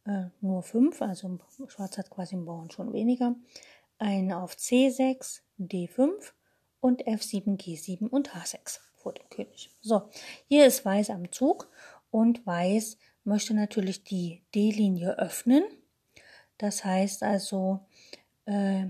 äh, 0.06 0.26
nur 0.40 0.62
fünf, 0.62 1.02
also 1.02 1.38
Schwarz 1.66 1.98
hat 1.98 2.08
quasi 2.08 2.36
einen 2.36 2.46
Bauern 2.46 2.70
schon 2.70 2.92
weniger, 2.92 3.34
ein 3.98 4.32
auf 4.32 4.54
C6, 4.54 5.40
D5 5.58 6.32
und 6.84 7.06
F7, 7.06 7.58
G7 7.58 8.08
und 8.08 8.30
H6 8.34 8.80
vor 8.96 9.14
dem 9.14 9.28
König. 9.30 9.70
So, 9.80 10.10
hier 10.48 10.66
ist 10.66 10.84
Weiß 10.84 11.10
am 11.10 11.32
Zug 11.32 11.70
und 12.10 12.46
Weiß 12.46 12.98
möchte 13.24 13.54
natürlich 13.54 14.04
die 14.04 14.42
D-Linie 14.54 15.18
öffnen 15.18 15.64
das 16.58 16.84
heißt 16.84 17.22
also, 17.22 17.80
äh, 18.46 18.86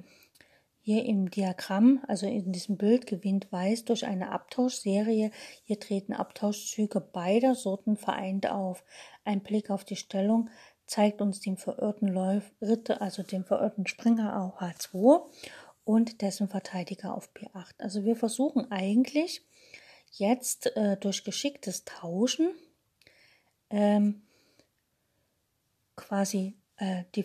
hier 0.82 1.06
im 1.06 1.30
Diagramm, 1.30 2.02
also 2.08 2.26
in 2.26 2.52
diesem 2.52 2.76
Bild, 2.76 3.06
gewinnt 3.06 3.50
Weiß 3.50 3.86
durch 3.86 4.04
eine 4.04 4.32
Abtauschserie. 4.32 5.30
Hier 5.64 5.80
treten 5.80 6.12
Abtauschzüge 6.12 7.00
beider 7.00 7.54
Sorten 7.54 7.96
vereint 7.96 8.50
auf. 8.50 8.84
Ein 9.24 9.42
Blick 9.42 9.70
auf 9.70 9.84
die 9.84 9.96
Stellung 9.96 10.50
zeigt 10.86 11.22
uns 11.22 11.40
den 11.40 11.56
verirrten 11.56 12.08
Läuf 12.08 12.52
also 13.00 13.22
den 13.22 13.44
verirrten 13.44 13.86
Springer 13.86 14.42
auf 14.42 14.60
H2 14.60 15.22
und 15.84 16.22
dessen 16.22 16.48
Verteidiger 16.48 17.14
auf 17.14 17.30
P8. 17.34 17.74
Also 17.78 18.04
wir 18.04 18.16
versuchen 18.16 18.70
eigentlich 18.70 19.42
jetzt 20.12 20.76
äh, 20.76 20.96
durch 20.96 21.24
geschicktes 21.24 21.84
Tauschen 21.84 22.54
ähm, 23.70 24.22
quasi 25.96 26.54
äh, 26.76 27.04
die 27.14 27.24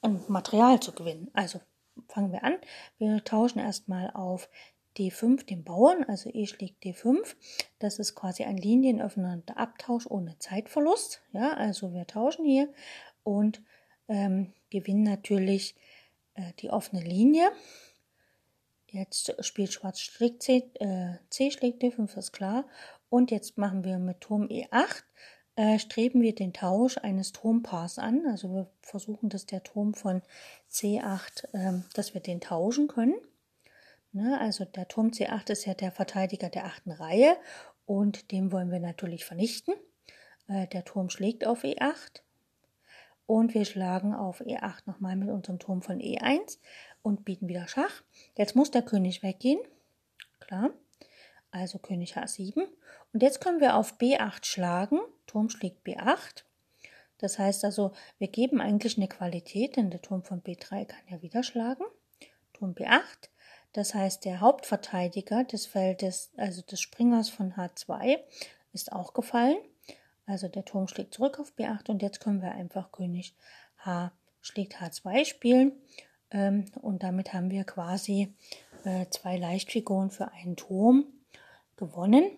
und 0.00 0.28
Material 0.28 0.80
zu 0.80 0.92
gewinnen. 0.92 1.28
Also 1.32 1.60
fangen 2.08 2.32
wir 2.32 2.44
an. 2.44 2.54
Wir 2.98 3.24
tauschen 3.24 3.58
erstmal 3.58 4.10
auf 4.12 4.48
D5 4.96 5.44
den 5.44 5.64
Bauern, 5.64 6.04
also 6.04 6.30
E 6.32 6.46
schlägt 6.46 6.84
D5. 6.84 7.36
Das 7.78 7.98
ist 7.98 8.14
quasi 8.14 8.44
ein 8.44 8.56
linienöffnender 8.56 9.56
Abtausch 9.56 10.06
ohne 10.06 10.38
Zeitverlust. 10.38 11.22
Ja, 11.32 11.52
also 11.54 11.92
wir 11.92 12.06
tauschen 12.06 12.44
hier 12.44 12.72
und 13.22 13.62
ähm, 14.08 14.52
gewinnen 14.70 15.04
natürlich 15.04 15.76
äh, 16.34 16.52
die 16.60 16.70
offene 16.70 17.02
Linie. 17.02 17.50
Jetzt 18.90 19.34
spielt 19.44 19.72
Schwarz 19.72 20.00
schlägt 20.00 20.42
C, 20.42 20.70
äh, 20.80 21.14
C 21.30 21.50
schlägt 21.50 21.82
D5, 21.82 22.16
ist 22.16 22.32
klar. 22.32 22.66
Und 23.10 23.30
jetzt 23.30 23.58
machen 23.58 23.84
wir 23.84 23.98
mit 23.98 24.20
Turm 24.20 24.46
E8 24.46 25.02
äh, 25.58 25.80
streben 25.80 26.22
wir 26.22 26.36
den 26.36 26.52
Tausch 26.52 26.98
eines 26.98 27.32
Turmpaars 27.32 27.98
an. 27.98 28.24
Also 28.28 28.48
wir 28.54 28.70
versuchen, 28.80 29.28
dass 29.28 29.44
der 29.44 29.64
Turm 29.64 29.92
von 29.92 30.22
C8, 30.70 31.52
äh, 31.52 31.82
dass 31.94 32.14
wir 32.14 32.20
den 32.20 32.40
tauschen 32.40 32.86
können. 32.86 33.16
Ne? 34.12 34.38
Also 34.40 34.64
der 34.64 34.86
Turm 34.86 35.08
C8 35.08 35.50
ist 35.50 35.64
ja 35.66 35.74
der 35.74 35.90
Verteidiger 35.90 36.48
der 36.48 36.66
achten 36.66 36.92
Reihe 36.92 37.36
und 37.86 38.30
den 38.30 38.52
wollen 38.52 38.70
wir 38.70 38.78
natürlich 38.78 39.24
vernichten. 39.24 39.74
Äh, 40.46 40.68
der 40.68 40.84
Turm 40.84 41.10
schlägt 41.10 41.44
auf 41.44 41.64
E8 41.64 42.22
und 43.26 43.52
wir 43.52 43.64
schlagen 43.64 44.14
auf 44.14 44.40
E8 44.40 44.82
nochmal 44.86 45.16
mit 45.16 45.28
unserem 45.28 45.58
Turm 45.58 45.82
von 45.82 45.98
E1 45.98 46.58
und 47.08 47.24
bieten 47.24 47.48
wieder 47.48 47.66
Schach. 47.66 48.02
Jetzt 48.36 48.54
muss 48.54 48.70
der 48.70 48.82
König 48.82 49.22
weggehen. 49.22 49.60
Klar. 50.38 50.70
Also 51.50 51.78
König 51.78 52.16
H7. 52.16 52.62
Und 53.12 53.22
jetzt 53.22 53.40
können 53.40 53.60
wir 53.60 53.76
auf 53.76 53.98
B8 53.98 54.44
schlagen. 54.44 55.00
Turm 55.26 55.48
schlägt 55.48 55.86
B8. 55.86 56.44
Das 57.16 57.38
heißt 57.38 57.64
also, 57.64 57.92
wir 58.18 58.28
geben 58.28 58.60
eigentlich 58.60 58.96
eine 58.96 59.08
Qualität, 59.08 59.76
denn 59.76 59.90
der 59.90 60.02
Turm 60.02 60.22
von 60.22 60.42
B3 60.42 60.84
kann 60.84 61.00
ja 61.08 61.20
wieder 61.22 61.42
schlagen. 61.42 61.84
Turm 62.52 62.72
B8. 62.74 63.30
Das 63.72 63.94
heißt, 63.94 64.24
der 64.24 64.40
Hauptverteidiger 64.40 65.44
des 65.44 65.66
Feldes, 65.66 66.30
also 66.36 66.62
des 66.62 66.80
Springers 66.80 67.28
von 67.28 67.54
H2, 67.54 68.18
ist 68.72 68.92
auch 68.92 69.14
gefallen. 69.14 69.58
Also 70.26 70.48
der 70.48 70.64
Turm 70.64 70.88
schlägt 70.88 71.14
zurück 71.14 71.40
auf 71.40 71.54
B8 71.56 71.90
und 71.90 72.02
jetzt 72.02 72.20
können 72.20 72.42
wir 72.42 72.52
einfach 72.52 72.92
König 72.92 73.34
H 73.78 74.12
schlägt 74.40 74.76
H2 74.76 75.24
spielen. 75.24 75.72
Ähm, 76.30 76.66
und 76.80 77.02
damit 77.02 77.32
haben 77.32 77.50
wir 77.50 77.64
quasi 77.64 78.34
äh, 78.84 79.06
zwei 79.10 79.36
Leichtfiguren 79.36 80.10
für 80.10 80.30
einen 80.32 80.56
Turm 80.56 81.06
gewonnen 81.76 82.30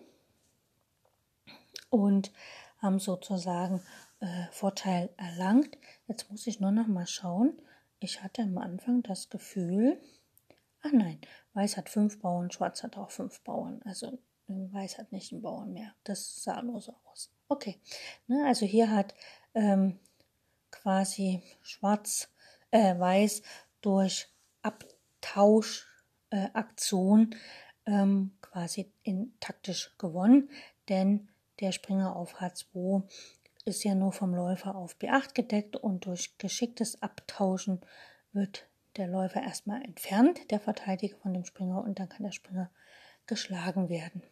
und 1.89 2.31
haben 2.79 2.99
sozusagen 2.99 3.81
äh, 4.19 4.45
Vorteil 4.51 5.09
erlangt. 5.17 5.77
Jetzt 6.07 6.31
muss 6.31 6.47
ich 6.47 6.59
nur 6.59 6.71
noch 6.71 6.87
mal 6.87 7.07
schauen. 7.07 7.53
Ich 7.99 8.23
hatte 8.23 8.41
am 8.41 8.57
Anfang 8.57 9.03
das 9.03 9.29
Gefühl, 9.29 9.99
ach 10.81 10.91
nein, 10.91 11.19
Weiß 11.53 11.77
hat 11.77 11.89
fünf 11.89 12.19
Bauern, 12.19 12.49
Schwarz 12.49 12.83
hat 12.83 12.97
auch 12.97 13.11
fünf 13.11 13.41
Bauern. 13.41 13.81
Also 13.83 14.07
äh, 14.47 14.73
Weiß 14.73 14.97
hat 14.97 15.11
nicht 15.11 15.31
einen 15.31 15.41
Bauern 15.41 15.73
mehr. 15.73 15.93
Das 16.03 16.43
sah 16.43 16.61
nur 16.61 16.81
so 16.81 16.95
aus. 17.11 17.31
Okay, 17.47 17.79
ne, 18.27 18.45
also 18.47 18.65
hier 18.65 18.89
hat 18.89 19.13
ähm, 19.53 19.99
quasi 20.71 21.43
Schwarz, 21.61 22.29
äh, 22.71 22.97
Weiß 22.97 23.41
durch 23.81 24.27
Abtauschaktion 24.61 27.35
äh, 27.85 27.91
ähm, 27.91 28.31
quasi 28.41 28.91
in, 29.03 29.33
taktisch 29.39 29.95
gewonnen, 29.97 30.49
denn 30.89 31.29
der 31.59 31.71
Springer 31.71 32.15
auf 32.15 32.39
H2 32.39 33.03
ist 33.65 33.83
ja 33.83 33.95
nur 33.95 34.11
vom 34.11 34.33
Läufer 34.33 34.75
auf 34.75 34.95
B8 34.97 35.33
gedeckt 35.33 35.75
und 35.75 36.05
durch 36.05 36.37
geschicktes 36.37 37.01
Abtauschen 37.01 37.81
wird 38.33 38.67
der 38.97 39.07
Läufer 39.07 39.41
erstmal 39.41 39.83
entfernt, 39.83 40.51
der 40.51 40.59
Verteidiger 40.59 41.17
von 41.17 41.33
dem 41.33 41.45
Springer, 41.45 41.83
und 41.83 41.99
dann 41.99 42.09
kann 42.09 42.23
der 42.23 42.31
Springer 42.31 42.69
geschlagen 43.25 43.89
werden. 43.89 44.23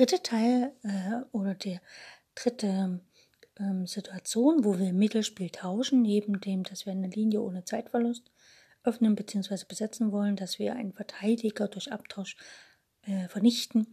Dritte 0.00 0.22
Teil 0.22 0.72
äh, 0.82 1.22
oder 1.32 1.54
die 1.54 1.78
dritte 2.34 3.00
ähm, 3.58 3.86
Situation, 3.86 4.64
wo 4.64 4.78
wir 4.78 4.94
Mittelspiel 4.94 5.50
tauschen, 5.50 6.00
neben 6.00 6.40
dem, 6.40 6.62
dass 6.62 6.86
wir 6.86 6.92
eine 6.92 7.08
Linie 7.08 7.42
ohne 7.42 7.64
Zeitverlust 7.64 8.30
öffnen 8.82 9.14
bzw. 9.14 9.64
besetzen 9.68 10.10
wollen, 10.10 10.36
dass 10.36 10.58
wir 10.58 10.74
einen 10.74 10.94
Verteidiger 10.94 11.68
durch 11.68 11.92
Abtausch 11.92 12.36
äh, 13.02 13.28
vernichten, 13.28 13.88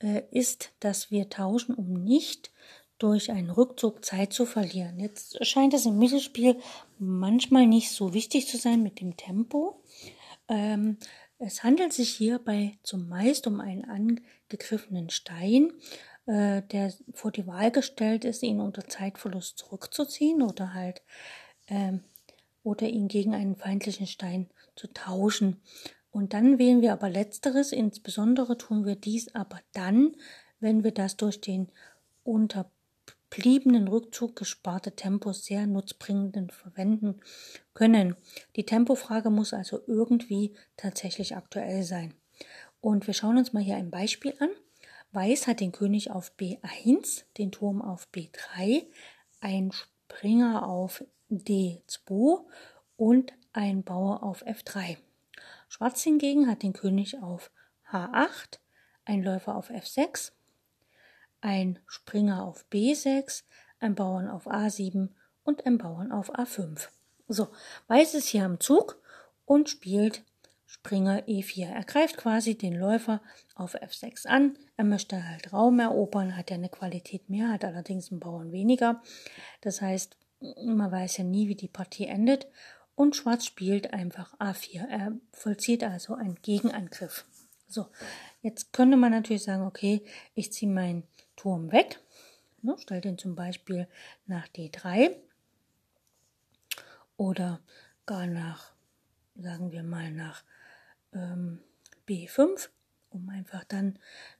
äh, 0.00 0.22
ist, 0.32 0.72
dass 0.80 1.12
wir 1.12 1.28
tauschen, 1.28 1.76
um 1.76 1.92
nicht 1.92 2.50
durch 2.98 3.30
einen 3.30 3.50
Rückzug 3.50 4.04
Zeit 4.04 4.32
zu 4.32 4.46
verlieren. 4.46 4.98
Jetzt 4.98 5.46
scheint 5.46 5.74
es 5.74 5.86
im 5.86 5.98
Mittelspiel 5.98 6.56
manchmal 6.98 7.66
nicht 7.66 7.92
so 7.92 8.14
wichtig 8.14 8.48
zu 8.48 8.56
sein 8.56 8.82
mit 8.82 9.00
dem 9.00 9.16
Tempo. 9.16 9.80
Ähm, 10.48 10.98
es 11.38 11.62
handelt 11.62 11.92
sich 11.92 12.10
hierbei 12.10 12.78
zumeist 12.82 13.46
um 13.46 13.60
einen 13.60 14.20
angegriffenen 14.52 15.10
Stein, 15.10 15.72
äh, 16.26 16.62
der 16.62 16.92
vor 17.14 17.32
die 17.32 17.46
Wahl 17.46 17.70
gestellt 17.70 18.24
ist, 18.24 18.42
ihn 18.42 18.60
unter 18.60 18.86
Zeitverlust 18.86 19.58
zurückzuziehen 19.58 20.42
oder 20.42 20.74
halt 20.74 21.02
ähm, 21.68 22.04
oder 22.62 22.86
ihn 22.86 23.08
gegen 23.08 23.34
einen 23.34 23.56
feindlichen 23.56 24.06
Stein 24.06 24.48
zu 24.76 24.88
tauschen. 24.88 25.60
Und 26.10 26.34
dann 26.34 26.58
wählen 26.58 26.82
wir 26.82 26.92
aber 26.92 27.08
letzteres, 27.08 27.72
insbesondere 27.72 28.58
tun 28.58 28.84
wir 28.84 28.96
dies 28.96 29.34
aber 29.34 29.60
dann, 29.72 30.14
wenn 30.60 30.84
wir 30.84 30.92
das 30.92 31.16
durch 31.16 31.40
den 31.40 31.68
unterbliebenen 32.22 33.88
Rückzug 33.88 34.36
gesparte 34.36 34.92
Tempo 34.92 35.32
sehr 35.32 35.66
nutzbringend 35.66 36.52
verwenden 36.52 37.20
können. 37.72 38.14
Die 38.56 38.66
Tempofrage 38.66 39.30
muss 39.30 39.54
also 39.54 39.80
irgendwie 39.86 40.54
tatsächlich 40.76 41.34
aktuell 41.34 41.82
sein. 41.82 42.14
Und 42.82 43.06
wir 43.06 43.14
schauen 43.14 43.38
uns 43.38 43.52
mal 43.52 43.62
hier 43.62 43.76
ein 43.76 43.92
Beispiel 43.92 44.34
an. 44.40 44.50
Weiß 45.12 45.46
hat 45.46 45.60
den 45.60 45.70
König 45.70 46.10
auf 46.10 46.32
B1, 46.36 47.22
den 47.38 47.52
Turm 47.52 47.80
auf 47.80 48.08
B3, 48.12 48.84
ein 49.40 49.70
Springer 49.70 50.66
auf 50.66 51.04
D2 51.30 52.44
und 52.96 53.32
ein 53.52 53.84
Bauer 53.84 54.24
auf 54.24 54.44
F3. 54.44 54.96
Schwarz 55.68 56.02
hingegen 56.02 56.50
hat 56.50 56.64
den 56.64 56.72
König 56.72 57.22
auf 57.22 57.52
H8, 57.92 58.58
ein 59.04 59.22
Läufer 59.22 59.54
auf 59.54 59.70
F6, 59.70 60.32
ein 61.40 61.78
Springer 61.86 62.44
auf 62.44 62.64
B6, 62.72 63.44
ein 63.78 63.94
Bauern 63.94 64.28
auf 64.28 64.48
A7 64.48 65.10
und 65.44 65.66
ein 65.66 65.78
Bauern 65.78 66.10
auf 66.10 66.34
A5. 66.34 66.88
So, 67.28 67.48
Weiß 67.86 68.14
ist 68.14 68.26
hier 68.26 68.44
am 68.44 68.58
Zug 68.58 69.00
und 69.44 69.68
spielt 69.68 70.24
Springer 70.72 71.22
E4. 71.28 71.66
Er 71.66 71.84
greift 71.84 72.16
quasi 72.16 72.56
den 72.56 72.74
Läufer 72.74 73.20
auf 73.54 73.74
F6 73.74 74.26
an. 74.26 74.56
Er 74.78 74.84
möchte 74.84 75.28
halt 75.28 75.52
Raum 75.52 75.78
erobern, 75.80 76.34
hat 76.34 76.50
ja 76.50 76.56
eine 76.56 76.70
Qualität 76.70 77.28
mehr, 77.28 77.50
hat 77.50 77.64
allerdings 77.64 78.10
einen 78.10 78.20
Bauern 78.20 78.52
weniger. 78.52 79.02
Das 79.60 79.82
heißt, 79.82 80.16
man 80.64 80.90
weiß 80.90 81.18
ja 81.18 81.24
nie, 81.24 81.48
wie 81.48 81.54
die 81.54 81.68
Partie 81.68 82.06
endet. 82.06 82.46
Und 82.94 83.14
Schwarz 83.14 83.44
spielt 83.44 83.92
einfach 83.92 84.32
A4. 84.38 84.88
Er 84.88 85.12
vollzieht 85.32 85.84
also 85.84 86.14
einen 86.14 86.36
Gegenangriff. 86.40 87.26
So, 87.68 87.86
jetzt 88.40 88.72
könnte 88.72 88.96
man 88.96 89.12
natürlich 89.12 89.44
sagen, 89.44 89.66
okay, 89.66 90.02
ich 90.34 90.52
ziehe 90.54 90.72
meinen 90.72 91.04
Turm 91.36 91.70
weg, 91.70 92.00
ne, 92.62 92.76
stelle 92.78 93.02
den 93.02 93.18
zum 93.18 93.34
Beispiel 93.34 93.88
nach 94.26 94.48
D3 94.48 95.16
oder 97.18 97.60
gar 98.06 98.26
nach, 98.26 98.72
sagen 99.36 99.70
wir 99.70 99.82
mal, 99.82 100.10
nach 100.10 100.42
ähm, 101.12 101.60
B5, 102.06 102.68
um 103.10 103.28
einfach 103.28 103.64
dann 103.64 103.98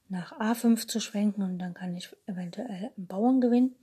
nach 0.09 0.39
A5 0.39 0.87
zu 0.87 1.01
schwenken 1.01 1.43
und 1.43 1.59
dann 1.59 1.75
kann 1.75 1.97
ich 1.97 2.15
eventuell 2.27 2.93
einen 2.97 3.07
Bauern 3.07 3.41
gewinnen. 3.41 3.77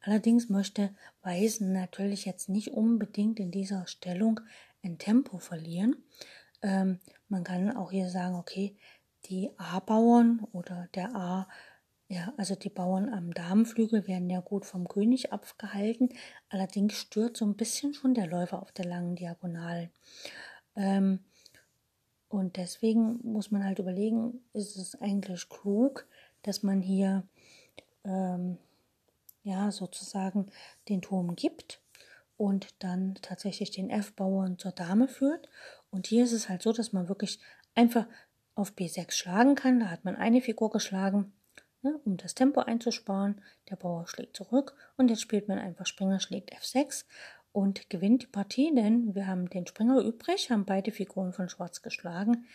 Allerdings 0.00 0.48
möchte 0.48 0.90
Weiß 1.22 1.60
natürlich 1.60 2.26
jetzt 2.26 2.50
nicht 2.50 2.72
unbedingt 2.72 3.40
in 3.40 3.50
dieser 3.50 3.86
Stellung 3.86 4.40
ein 4.82 4.98
Tempo 4.98 5.38
verlieren. 5.38 5.96
Ähm, 6.60 7.00
man 7.28 7.44
kann 7.44 7.74
auch 7.74 7.90
hier 7.90 8.10
sagen, 8.10 8.34
okay, 8.34 8.76
die 9.24 9.50
A-Bauern 9.56 10.46
oder 10.52 10.88
der 10.94 11.16
A, 11.16 11.48
ja, 12.08 12.34
also 12.36 12.54
die 12.54 12.68
Bauern 12.68 13.08
am 13.08 13.32
Damenflügel 13.32 14.06
werden 14.06 14.28
ja 14.28 14.40
gut 14.40 14.66
vom 14.66 14.86
König 14.86 15.32
abgehalten. 15.32 16.10
Allerdings 16.50 17.00
stört 17.00 17.38
so 17.38 17.46
ein 17.46 17.56
bisschen 17.56 17.94
schon 17.94 18.12
der 18.12 18.26
Läufer 18.26 18.60
auf 18.60 18.72
der 18.72 18.84
langen 18.84 19.16
Diagonale. 19.16 19.90
Ähm, 20.76 21.20
und 22.34 22.56
deswegen 22.56 23.20
muss 23.22 23.52
man 23.52 23.64
halt 23.64 23.78
überlegen, 23.78 24.42
ist 24.54 24.76
es 24.76 25.00
eigentlich 25.00 25.48
klug, 25.48 26.08
dass 26.42 26.64
man 26.64 26.80
hier 26.80 27.22
ähm, 28.04 28.58
ja 29.44 29.70
sozusagen 29.70 30.48
den 30.88 31.00
Turm 31.00 31.36
gibt 31.36 31.80
und 32.36 32.74
dann 32.82 33.14
tatsächlich 33.22 33.70
den 33.70 33.88
F-Bauern 33.88 34.58
zur 34.58 34.72
Dame 34.72 35.06
führt. 35.06 35.48
Und 35.92 36.08
hier 36.08 36.24
ist 36.24 36.32
es 36.32 36.48
halt 36.48 36.62
so, 36.62 36.72
dass 36.72 36.92
man 36.92 37.08
wirklich 37.08 37.38
einfach 37.76 38.08
auf 38.56 38.72
B6 38.72 39.12
schlagen 39.12 39.54
kann. 39.54 39.78
Da 39.78 39.86
hat 39.86 40.04
man 40.04 40.16
eine 40.16 40.40
Figur 40.40 40.70
geschlagen, 40.70 41.32
ne, 41.82 42.00
um 42.04 42.16
das 42.16 42.34
Tempo 42.34 42.58
einzusparen. 42.58 43.42
Der 43.70 43.76
Bauer 43.76 44.08
schlägt 44.08 44.34
zurück 44.36 44.74
und 44.96 45.08
jetzt 45.08 45.22
spielt 45.22 45.46
man 45.46 45.60
einfach 45.60 45.86
Springer 45.86 46.18
schlägt 46.18 46.52
F6 46.52 47.04
und 47.54 47.88
gewinnt 47.88 48.24
die 48.24 48.26
Partie, 48.26 48.74
denn 48.74 49.14
wir 49.14 49.28
haben 49.28 49.48
den 49.48 49.64
Springer 49.64 50.00
übrig, 50.00 50.50
haben 50.50 50.64
beide 50.64 50.90
Figuren 50.90 51.32
von 51.32 51.48
Schwarz 51.48 51.82
geschlagen 51.82 52.46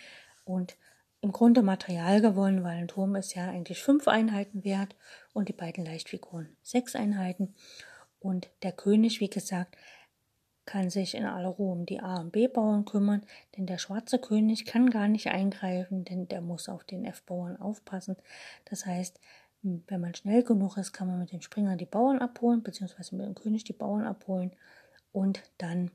und 0.44 0.76
im 1.22 1.32
Grunde 1.32 1.62
Material 1.62 2.20
gewonnen, 2.20 2.66
weil 2.66 2.78
ein 2.78 2.90
Turm 2.90 3.16
ist 3.16 3.34
ja 3.34 3.48
eigentlich 3.48 3.82
fünf 3.82 4.10
Einheiten 4.10 4.66
wert 4.66 4.98
und 5.32 5.48
die 5.48 5.54
beiden 5.54 5.86
Leichtfiguren 5.86 6.50
sechs 6.64 6.96
Einheiten. 6.96 7.56
Und 8.20 8.50
der 8.62 8.74
König, 8.74 9.22
wie 9.22 9.30
gesagt, 9.30 9.78
kann 10.66 10.90
sich 10.90 11.16
in 11.16 11.26
aller 11.26 11.48
Ruhe 11.48 11.72
um 11.72 11.86
die 11.86 12.02
A- 12.02 12.20
und 12.20 12.34
B-Bauern 12.34 12.84
kümmern, 12.84 13.24
denn 13.56 13.68
der 13.68 13.78
schwarze 13.78 14.20
König 14.20 14.66
kann 14.66 14.90
gar 14.90 15.08
nicht 15.08 15.28
eingreifen, 15.28 16.04
denn 16.04 16.28
der 16.28 16.42
muss 16.42 16.68
auf 16.68 16.84
den 16.84 17.06
F-Bauern 17.06 17.56
aufpassen. 17.56 18.18
Das 18.66 18.86
heißt, 18.86 19.18
wenn 19.62 20.02
man 20.02 20.14
schnell 20.14 20.44
genug 20.44 20.76
ist, 20.76 20.92
kann 20.92 21.08
man 21.08 21.20
mit 21.20 21.32
dem 21.32 21.42
Springer 21.42 21.78
die 21.78 21.86
Bauern 21.86 22.20
abholen, 22.20 22.64
beziehungsweise 22.64 23.16
mit 23.16 23.26
dem 23.26 23.36
König 23.36 23.64
die 23.64 23.74
Bauern 23.74 24.06
abholen 24.06 24.52
und 25.12 25.42
dann 25.58 25.92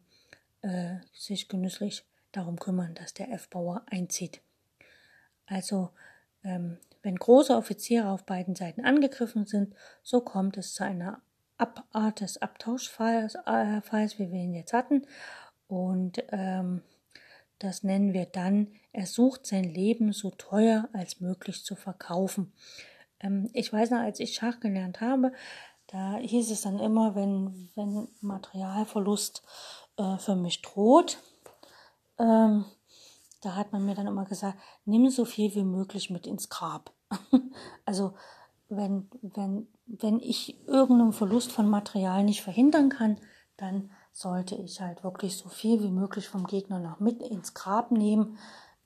äh, 0.62 0.96
sich 1.12 1.48
genüsslich 1.48 2.05
darum 2.33 2.59
kümmern, 2.59 2.94
dass 2.94 3.14
der 3.14 3.31
F-Bauer 3.33 3.83
einzieht. 3.87 4.40
Also 5.46 5.90
ähm, 6.42 6.79
wenn 7.03 7.16
große 7.16 7.55
Offiziere 7.55 8.09
auf 8.09 8.24
beiden 8.24 8.55
Seiten 8.55 8.85
angegriffen 8.85 9.46
sind, 9.46 9.74
so 10.03 10.20
kommt 10.20 10.57
es 10.57 10.74
zu 10.74 10.85
einer 10.85 11.20
Abart 11.57 12.20
des 12.20 12.40
Abtauschfalls, 12.40 13.37
äh, 13.46 13.81
Falls, 13.83 14.18
wie 14.18 14.31
wir 14.33 14.40
ihn 14.40 14.55
jetzt 14.55 14.72
hatten. 14.72 15.07
Und 15.68 16.22
ähm, 16.31 16.83
das 17.59 17.83
nennen 17.83 18.12
wir 18.12 18.27
dann, 18.27 18.68
er 18.92 19.07
sucht 19.07 19.46
sein 19.46 19.64
Leben 19.64 20.12
so 20.12 20.31
teuer 20.31 20.88
als 20.92 21.20
möglich 21.20 21.64
zu 21.64 21.77
verkaufen. 21.77 22.53
Ähm, 23.20 23.48
ich 23.53 23.72
weiß 23.72 23.90
noch, 23.90 24.00
als 24.00 24.20
ich 24.20 24.35
Schach 24.35 24.61
gelernt 24.61 25.00
habe, 25.00 25.33
da 25.94 26.16
hieß 26.16 26.50
es 26.50 26.62
dann 26.62 26.80
immer, 26.80 27.14
wenn, 27.14 27.70
wenn 27.76 28.09
Materialverlust 28.20 29.44
äh, 29.96 30.18
für 30.18 30.35
mich 30.35 30.61
droht, 30.61 31.18
ähm, 32.18 32.64
da 33.42 33.54
hat 33.54 33.72
man 33.72 33.87
mir 33.87 33.94
dann 33.94 34.09
immer 34.09 34.24
gesagt, 34.24 34.59
nimm 34.87 35.09
so 35.09 35.24
viel 35.24 35.54
wie 35.54 35.62
möglich 35.62 36.11
mit 36.11 36.26
ins 36.26 36.48
Grab. 36.48 36.90
also 37.85 38.14
wenn, 38.68 39.09
wenn, 39.22 39.68
wenn 39.87 40.18
ich 40.18 40.66
irgendeinen 40.66 41.12
Verlust 41.12 41.52
von 41.52 41.68
Material 41.68 42.24
nicht 42.24 42.42
verhindern 42.42 42.88
kann, 42.88 43.18
dann 43.57 43.92
sollte 44.11 44.57
ich 44.57 44.80
halt 44.80 45.04
wirklich 45.04 45.37
so 45.37 45.48
viel 45.48 45.80
wie 45.80 45.92
möglich 45.92 46.26
vom 46.26 46.48
Gegner 46.48 46.80
noch 46.80 46.98
mit 46.98 47.22
ins 47.22 47.54
Grab 47.54 47.92
nehmen, 47.92 48.37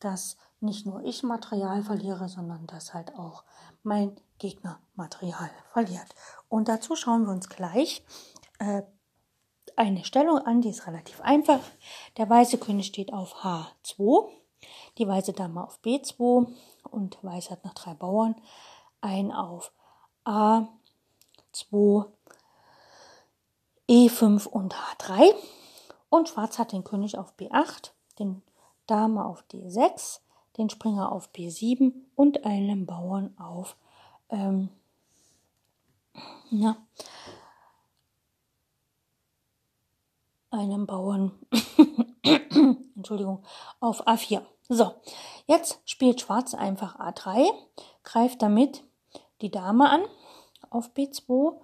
dass 0.00 0.36
nicht 0.60 0.86
nur 0.86 1.02
ich 1.04 1.22
Material 1.22 1.82
verliere, 1.82 2.28
sondern 2.28 2.66
dass 2.66 2.94
halt 2.94 3.14
auch 3.16 3.44
mein 3.82 4.16
Gegner 4.38 4.80
Material 4.94 5.50
verliert. 5.72 6.08
Und 6.48 6.68
dazu 6.68 6.96
schauen 6.96 7.26
wir 7.26 7.32
uns 7.32 7.48
gleich 7.48 8.04
äh, 8.58 8.82
eine 9.76 10.04
Stellung 10.04 10.38
an, 10.38 10.60
die 10.60 10.70
ist 10.70 10.86
relativ 10.86 11.20
einfach. 11.20 11.60
Der 12.16 12.28
weiße 12.28 12.58
König 12.58 12.86
steht 12.86 13.12
auf 13.12 13.44
H2, 13.44 14.28
die 14.98 15.06
weiße 15.06 15.32
Dame 15.32 15.62
auf 15.62 15.78
B2 15.84 16.48
und 16.90 17.18
Weiß 17.22 17.50
hat 17.50 17.64
noch 17.64 17.74
drei 17.74 17.94
Bauern. 17.94 18.34
Ein 19.00 19.30
auf 19.30 19.72
A2, 20.24 22.06
E5 23.88 24.46
und 24.46 24.74
H3. 24.74 25.32
Und 26.10 26.28
Schwarz 26.28 26.58
hat 26.58 26.72
den 26.72 26.84
König 26.84 27.16
auf 27.16 27.34
B8, 27.38 27.90
den 28.18 28.42
Dame 28.88 29.24
auf 29.24 29.44
D6, 29.52 30.20
den 30.56 30.70
Springer 30.70 31.12
auf 31.12 31.30
B7 31.32 31.92
und 32.16 32.44
einen 32.44 32.86
Bauern 32.86 33.36
auf 33.38 33.76
ähm, 34.30 34.70
na, 36.50 36.76
einem 40.50 40.86
Bauern, 40.86 41.32
Entschuldigung, 42.96 43.44
auf 43.80 44.06
A4. 44.06 44.42
So, 44.68 44.94
jetzt 45.46 45.80
spielt 45.84 46.20
Schwarz 46.20 46.54
einfach 46.54 46.98
A3, 46.98 47.46
greift 48.02 48.42
damit 48.42 48.82
die 49.40 49.50
Dame 49.50 49.88
an 49.88 50.02
auf 50.70 50.90
B2 50.94 51.56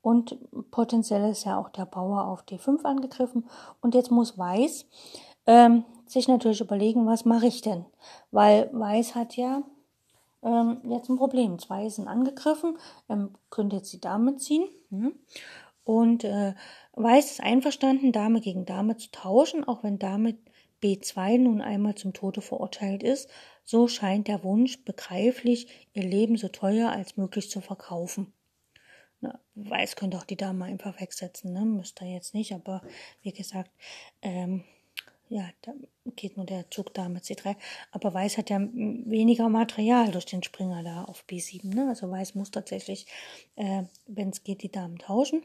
und 0.00 0.38
potenziell 0.70 1.28
ist 1.30 1.44
ja 1.44 1.58
auch 1.58 1.68
der 1.70 1.84
Bauer 1.84 2.26
auf 2.26 2.44
D5 2.44 2.84
angegriffen. 2.84 3.48
Und 3.80 3.94
jetzt 3.94 4.10
muss 4.10 4.38
Weiß 4.38 4.86
ähm, 5.46 5.84
sich 6.10 6.28
natürlich 6.28 6.60
überlegen, 6.60 7.06
was 7.06 7.24
mache 7.24 7.46
ich 7.46 7.60
denn? 7.60 7.84
Weil 8.30 8.70
Weiß 8.72 9.14
hat 9.14 9.36
ja 9.36 9.62
ähm, 10.42 10.80
jetzt 10.88 11.08
ein 11.08 11.16
Problem. 11.16 11.58
Zwei 11.58 11.88
sind 11.88 12.08
angegriffen, 12.08 12.78
ähm, 13.08 13.30
könnte 13.50 13.76
jetzt 13.76 13.92
die 13.92 14.00
Dame 14.00 14.36
ziehen. 14.36 14.68
Hm? 14.90 15.14
Und 15.84 16.24
äh, 16.24 16.54
Weiß 16.92 17.30
ist 17.30 17.40
einverstanden, 17.40 18.12
Dame 18.12 18.40
gegen 18.40 18.64
Dame 18.64 18.96
zu 18.96 19.10
tauschen, 19.10 19.64
auch 19.64 19.82
wenn 19.82 19.98
Dame 19.98 20.36
B2 20.82 21.38
nun 21.38 21.60
einmal 21.60 21.94
zum 21.94 22.12
Tode 22.12 22.40
verurteilt 22.40 23.02
ist. 23.02 23.30
So 23.64 23.88
scheint 23.88 24.28
der 24.28 24.44
Wunsch 24.44 24.84
begreiflich, 24.84 25.88
ihr 25.92 26.04
Leben 26.04 26.36
so 26.36 26.48
teuer 26.48 26.90
als 26.90 27.16
möglich 27.16 27.50
zu 27.50 27.60
verkaufen. 27.60 28.32
Na, 29.20 29.38
Weiß 29.54 29.96
könnte 29.96 30.18
auch 30.18 30.24
die 30.24 30.36
Dame 30.36 30.66
einfach 30.66 31.00
wegsetzen, 31.00 31.52
ne? 31.52 31.64
müsste 31.64 32.04
jetzt 32.04 32.34
nicht, 32.34 32.52
aber 32.52 32.82
wie 33.22 33.32
gesagt, 33.32 33.70
ähm, 34.22 34.64
ja, 35.28 35.48
da 35.62 35.72
geht 36.14 36.36
nur 36.36 36.46
der 36.46 36.70
Zug 36.70 36.94
da 36.94 37.08
mit 37.08 37.24
C3. 37.24 37.56
Aber 37.90 38.14
Weiß 38.14 38.38
hat 38.38 38.50
ja 38.50 38.60
weniger 38.60 39.48
Material 39.48 40.10
durch 40.10 40.26
den 40.26 40.42
Springer 40.42 40.82
da 40.82 41.04
auf 41.04 41.24
B7. 41.28 41.74
Ne? 41.74 41.88
Also 41.88 42.10
Weiß 42.10 42.34
muss 42.34 42.50
tatsächlich, 42.50 43.06
äh, 43.56 43.82
wenn 44.06 44.30
es 44.30 44.44
geht, 44.44 44.62
die 44.62 44.70
Damen 44.70 44.98
tauschen. 44.98 45.42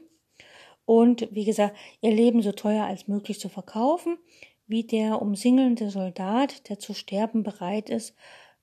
Und 0.84 1.28
wie 1.32 1.44
gesagt, 1.44 1.76
ihr 2.00 2.12
Leben 2.12 2.42
so 2.42 2.52
teuer 2.52 2.84
als 2.84 3.08
möglich 3.08 3.40
zu 3.40 3.48
verkaufen, 3.48 4.18
wie 4.66 4.84
der 4.84 5.20
umsingelnde 5.20 5.90
Soldat, 5.90 6.68
der 6.68 6.78
zu 6.78 6.94
sterben 6.94 7.42
bereit 7.42 7.90
ist, 7.90 8.14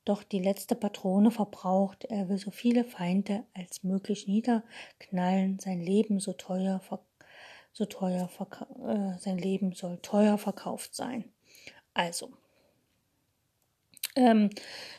doch 0.06 0.24
die 0.24 0.40
letzte 0.40 0.76
Patrone 0.76 1.32
verbraucht. 1.32 2.06
Er 2.06 2.30
will 2.30 2.38
so 2.38 2.52
viele 2.52 2.84
Feinde 2.84 3.44
als 3.54 3.84
möglich 3.84 4.28
niederknallen, 4.28 5.60
sein 5.60 5.82
Leben 5.82 6.20
so 6.20 6.34
teuer 6.34 6.80
verkaufen 6.80 7.09
so 7.80 7.86
teuer 7.86 8.30
äh, 8.88 9.18
sein 9.20 9.38
Leben 9.38 9.72
soll 9.72 10.00
teuer 10.02 10.38
verkauft 10.38 10.94
sein. 10.94 11.24
Also, 11.94 12.34
ähm, 14.18 14.50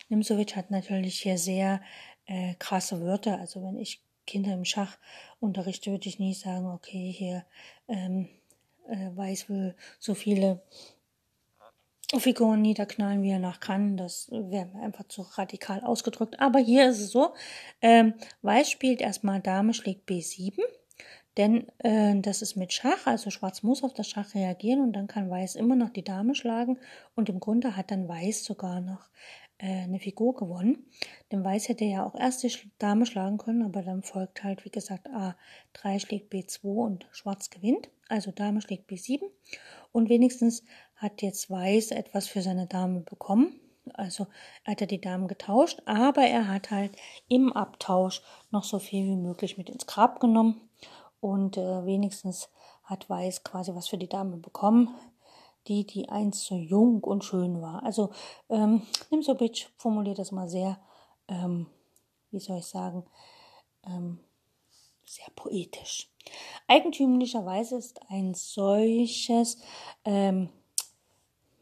Nimsovic 0.09 0.57
hat 0.57 0.71
natürlich 0.71 1.21
hier 1.21 1.37
sehr 1.37 1.83
äh, 2.25 2.55
krasse 2.55 3.03
Wörter. 3.03 3.38
Also 3.38 3.62
wenn 3.62 3.77
ich 3.77 4.03
Kinder 4.27 4.55
im 4.55 4.64
Schach 4.64 4.97
unterrichte, 5.40 5.90
würde 5.90 6.09
ich 6.09 6.19
nie 6.19 6.33
sagen, 6.33 6.66
okay, 6.69 7.12
hier 7.14 7.45
ähm, 7.87 8.31
äh, 8.88 9.11
Weiß 9.14 9.51
will 9.51 9.75
so 9.99 10.14
viele 10.14 10.62
Figuren 12.19 12.62
niederknallen, 12.62 13.23
wie 13.23 13.31
er 13.31 13.38
nach 13.38 13.61
kann. 13.61 13.99
Das 13.99 14.31
wäre 14.31 14.71
einfach 14.81 15.07
zu 15.09 15.21
radikal 15.21 15.83
ausgedrückt. 15.83 16.40
Aber 16.40 16.61
hier 16.61 16.88
ist 16.88 17.01
es 17.01 17.11
so, 17.11 17.35
ähm, 17.83 18.14
Weiß 18.40 18.71
spielt 18.71 19.03
erstmal 19.03 19.40
Dame 19.40 19.75
schlägt 19.75 20.09
B7 20.09 20.62
denn 21.37 21.66
äh, 21.79 22.21
das 22.21 22.43
ist 22.43 22.57
mit 22.57 22.73
Schach, 22.73 23.07
also 23.07 23.31
Schwarz 23.31 23.62
muss 23.62 23.85
auf 23.85 23.95
das 23.95 24.09
Schach 24.09 24.35
reagieren 24.35 24.81
und 24.81 24.93
dann 24.93 25.07
kann 25.07 25.31
Weiß 25.31 25.55
immer 25.55 25.77
noch 25.77 25.90
die 25.90 26.05
Dame 26.05 26.35
schlagen 26.35 26.79
und 27.14 27.29
im 27.29 27.40
Grunde 27.40 27.77
hat 27.77 27.90
dann 27.90 28.09
Weiß 28.09 28.45
sogar 28.45 28.81
noch 28.81 29.09
äh, 29.59 29.83
eine 29.85 30.01
Figur 30.01 30.35
gewonnen. 30.35 30.87
Denn 31.31 31.45
Weiß 31.45 31.69
hätte 31.69 31.85
ja 31.85 32.05
auch 32.05 32.14
erst 32.14 32.43
die 32.43 32.53
Dame 32.79 33.07
schlagen 33.07 33.38
können, 33.38 33.62
aber 33.62 33.83
dann 33.83 34.03
folgt 34.03 34.43
halt, 34.43 34.64
wie 34.64 34.71
gesagt, 34.71 35.09
A3 35.09 36.01
schlägt 36.01 36.33
B2 36.33 36.64
und 36.64 37.07
Schwarz 37.12 37.51
gewinnt. 37.51 37.90
Also 38.09 38.33
Dame 38.33 38.61
schlägt 38.61 38.90
B7 38.90 39.21
und 39.93 40.09
wenigstens 40.09 40.64
hat 40.97 41.23
jetzt 41.23 41.49
Weiß 41.49 41.93
etwas 41.93 42.27
für 42.27 42.43
seine 42.43 42.66
Dame 42.66 43.01
bekommen. 43.01 43.61
Also 43.95 44.27
er 44.64 44.73
hat 44.73 44.81
ja 44.81 44.87
die 44.87 45.01
Damen 45.01 45.29
getauscht, 45.29 45.81
aber 45.87 46.23
er 46.23 46.49
hat 46.49 46.71
halt 46.71 46.93
im 47.29 47.53
Abtausch 47.53 48.23
noch 48.51 48.64
so 48.64 48.79
viel 48.79 49.05
wie 49.05 49.16
möglich 49.16 49.59
mit 49.59 49.71
ins 49.71 49.87
Grab 49.87 50.21
genommen 50.21 50.69
und 51.21 51.57
äh, 51.57 51.85
wenigstens 51.85 52.49
hat 52.85 53.09
Weiß 53.09 53.45
quasi 53.45 53.75
was 53.75 53.89
für 53.89 53.99
die 53.99 54.09
Dame 54.09 54.37
bekommen, 54.37 54.95
die, 55.69 55.87
die 55.87 56.09
einst 56.09 56.45
so 56.45 56.55
jung 56.55 57.03
und 57.03 57.25
schön 57.25 57.61
war. 57.61 57.83
Also 57.83 58.11
ähm, 58.49 58.83
Nimsovic 59.11 59.69
formuliert 59.77 60.19
das 60.19 60.33
mal 60.33 60.49
sehr, 60.49 60.81
ähm, 61.29 61.67
wie 62.31 62.41
soll 62.41 62.59
ich 62.59 62.67
sagen, 62.67 63.05
ähm, 63.85 64.21
sehr 65.05 65.29
poetisch. 65.35 66.09
Eigentümlicherweise 66.67 67.77
ist 67.77 68.01
ein 68.09 68.35
solches 68.35 69.59
ähm, 70.05 70.51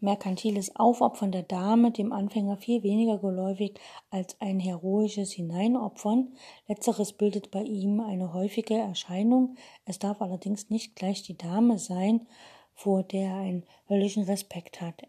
merkantiles 0.00 0.76
Aufopfern 0.76 1.32
der 1.32 1.42
Dame 1.42 1.90
dem 1.90 2.12
Anfänger 2.12 2.56
viel 2.56 2.82
weniger 2.82 3.18
geläufig 3.18 3.78
als 4.10 4.40
ein 4.40 4.60
heroisches 4.60 5.32
Hineinopfern. 5.32 6.32
Letzteres 6.66 7.12
bildet 7.12 7.50
bei 7.50 7.62
ihm 7.62 8.00
eine 8.00 8.32
häufige 8.32 8.74
Erscheinung. 8.74 9.56
Es 9.84 9.98
darf 9.98 10.20
allerdings 10.22 10.70
nicht 10.70 10.96
gleich 10.96 11.22
die 11.22 11.36
Dame 11.36 11.78
sein, 11.78 12.26
vor 12.74 13.02
der 13.02 13.30
er 13.30 13.36
einen 13.36 13.64
höllischen 13.88 14.24
Respekt 14.24 14.80
hat. 14.80 15.02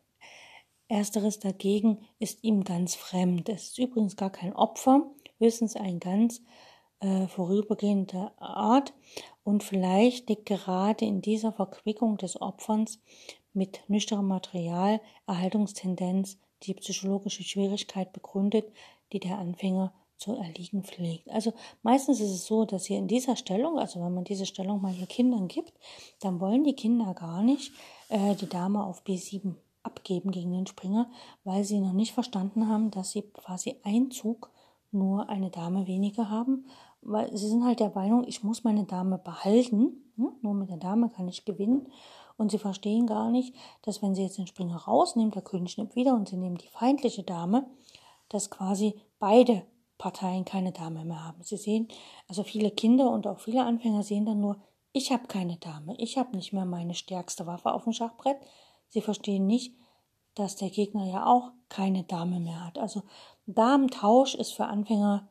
Ersteres 0.88 1.40
dagegen 1.40 2.00
ist 2.18 2.44
ihm 2.44 2.64
ganz 2.64 2.96
fremd. 2.96 3.48
Es 3.48 3.66
ist 3.66 3.78
übrigens 3.78 4.16
gar 4.16 4.32
kein 4.32 4.54
Opfer, 4.56 5.04
höchstens 5.38 5.76
ein 5.76 6.00
ganz 6.00 6.42
äh, 7.00 7.28
vorübergehender 7.28 8.34
Art. 8.40 8.94
Und 9.44 9.64
vielleicht 9.64 10.30
liegt 10.30 10.48
gerade 10.48 11.06
in 11.06 11.22
dieser 11.22 11.52
Verquickung 11.52 12.18
des 12.18 12.42
Opferns 12.42 13.00
mit 13.60 13.82
nüchternem 13.90 14.30
Material, 14.30 15.02
Erhaltungstendenz, 15.28 16.38
die 16.64 16.74
psychologische 16.76 17.44
Schwierigkeit 17.44 18.14
begründet, 18.14 18.72
die 19.12 19.20
der 19.20 19.38
Anfänger 19.38 19.94
zu 20.16 20.36
erliegen 20.36 20.84
pflegt. 20.84 21.30
Also 21.30 21.54
meistens 21.84 22.22
ist 22.22 22.32
es 22.32 22.46
so, 22.46 22.64
dass 22.64 22.86
hier 22.86 22.98
in 22.98 23.10
dieser 23.10 23.36
Stellung, 23.36 23.78
also 23.78 24.02
wenn 24.02 24.14
man 24.14 24.24
diese 24.24 24.46
Stellung 24.46 24.82
mal 24.82 24.94
hier 24.94 25.08
Kindern 25.08 25.50
gibt, 25.50 25.74
dann 26.22 26.40
wollen 26.40 26.64
die 26.64 26.76
Kinder 26.76 27.14
gar 27.14 27.44
nicht 27.44 27.74
äh, 28.08 28.36
die 28.36 28.48
Dame 28.48 28.84
auf 28.84 29.04
B7 29.04 29.56
abgeben 29.84 30.32
gegen 30.32 30.52
den 30.54 30.68
Springer, 30.68 31.10
weil 31.44 31.66
sie 31.66 31.80
noch 31.80 31.94
nicht 31.94 32.14
verstanden 32.14 32.70
haben, 32.70 32.92
dass 32.92 33.12
sie 33.12 33.24
quasi 33.24 33.76
Einzug 33.84 34.52
nur 34.92 35.28
eine 35.28 35.50
Dame 35.50 35.86
weniger 35.86 36.30
haben, 36.30 36.66
weil 37.02 37.36
sie 37.36 37.48
sind 37.48 37.66
halt 37.66 37.82
der 37.82 37.92
Meinung, 37.92 38.26
ich 38.26 38.42
muss 38.42 38.64
meine 38.64 38.86
Dame 38.86 39.18
behalten, 39.18 40.14
ne? 40.16 40.32
nur 40.42 40.54
mit 40.54 40.70
der 40.70 40.78
Dame 40.78 41.10
kann 41.10 41.28
ich 41.28 41.46
gewinnen 41.46 41.90
und 42.40 42.52
sie 42.52 42.58
verstehen 42.58 43.06
gar 43.06 43.30
nicht, 43.30 43.54
dass 43.82 44.02
wenn 44.02 44.16
sie 44.16 44.24
jetzt 44.24 44.38
den 44.38 44.48
Springer 44.48 44.78
rausnehmen, 44.78 45.32
der 45.32 45.42
König 45.42 45.78
nimmt 45.78 45.96
wieder 45.96 46.14
und 46.14 46.30
sie 46.30 46.38
nehmen 46.38 46.58
die 46.58 46.70
feindliche 46.70 47.24
Dame, 47.24 47.68
dass 48.30 48.50
quasi 48.50 48.96
beide 49.20 49.64
Parteien 49.98 50.46
keine 50.46 50.72
Dame 50.72 51.04
mehr 51.04 51.24
haben. 51.24 51.44
Sie 51.44 51.58
sehen, 51.58 51.90
also 52.28 52.44
viele 52.44 52.72
Kinder 52.72 53.12
und 53.12 53.28
auch 53.28 53.40
viele 53.40 53.66
Anfänger 53.66 54.04
sehen 54.04 54.26
dann 54.26 54.40
nur, 54.40 54.58
ich 54.94 55.12
habe 55.12 55.28
keine 55.28 55.58
Dame, 55.58 55.96
ich 55.98 56.18
habe 56.18 56.36
nicht 56.36 56.54
mehr 56.54 56.66
meine 56.66 56.96
stärkste 56.96 57.46
Waffe 57.46 57.74
auf 57.74 57.84
dem 57.84 57.94
Schachbrett. 57.94 58.38
Sie 58.88 59.02
verstehen 59.02 59.46
nicht, 59.46 59.76
dass 60.34 60.56
der 60.56 60.70
Gegner 60.70 61.06
ja 61.06 61.26
auch 61.26 61.52
keine 61.68 62.04
Dame 62.04 62.40
mehr 62.40 62.66
hat. 62.66 62.78
Also 62.78 63.04
Damentausch 63.46 64.34
ist 64.34 64.54
für 64.54 64.66
Anfänger 64.66 65.28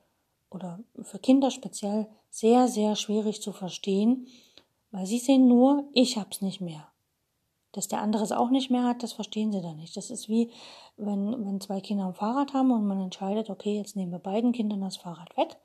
oder 0.50 0.80
für 1.00 1.18
Kinder 1.18 1.50
speziell 1.50 2.06
sehr, 2.28 2.68
sehr 2.68 2.94
schwierig 2.96 3.40
zu 3.40 3.52
verstehen, 3.52 4.26
weil 4.90 5.06
sie 5.06 5.18
sehen 5.18 5.48
nur, 5.48 5.88
ich 5.94 6.18
hab's 6.18 6.42
nicht 6.42 6.60
mehr. 6.60 6.88
Dass 7.72 7.88
der 7.88 8.00
andere 8.00 8.22
es 8.22 8.32
auch 8.32 8.50
nicht 8.50 8.70
mehr 8.70 8.84
hat, 8.84 9.02
das 9.02 9.12
verstehen 9.12 9.52
sie 9.52 9.60
dann 9.60 9.76
nicht. 9.76 9.96
Das 9.96 10.10
ist 10.10 10.28
wie, 10.28 10.50
wenn, 10.96 11.44
wenn 11.44 11.60
zwei 11.60 11.80
Kinder 11.80 12.06
ein 12.06 12.14
Fahrrad 12.14 12.54
haben 12.54 12.70
und 12.70 12.86
man 12.86 13.00
entscheidet, 13.00 13.50
okay, 13.50 13.76
jetzt 13.76 13.94
nehmen 13.94 14.12
wir 14.12 14.18
beiden 14.18 14.52
Kindern 14.52 14.80
das 14.80 14.96
Fahrrad 14.96 15.36
weg, 15.36 15.56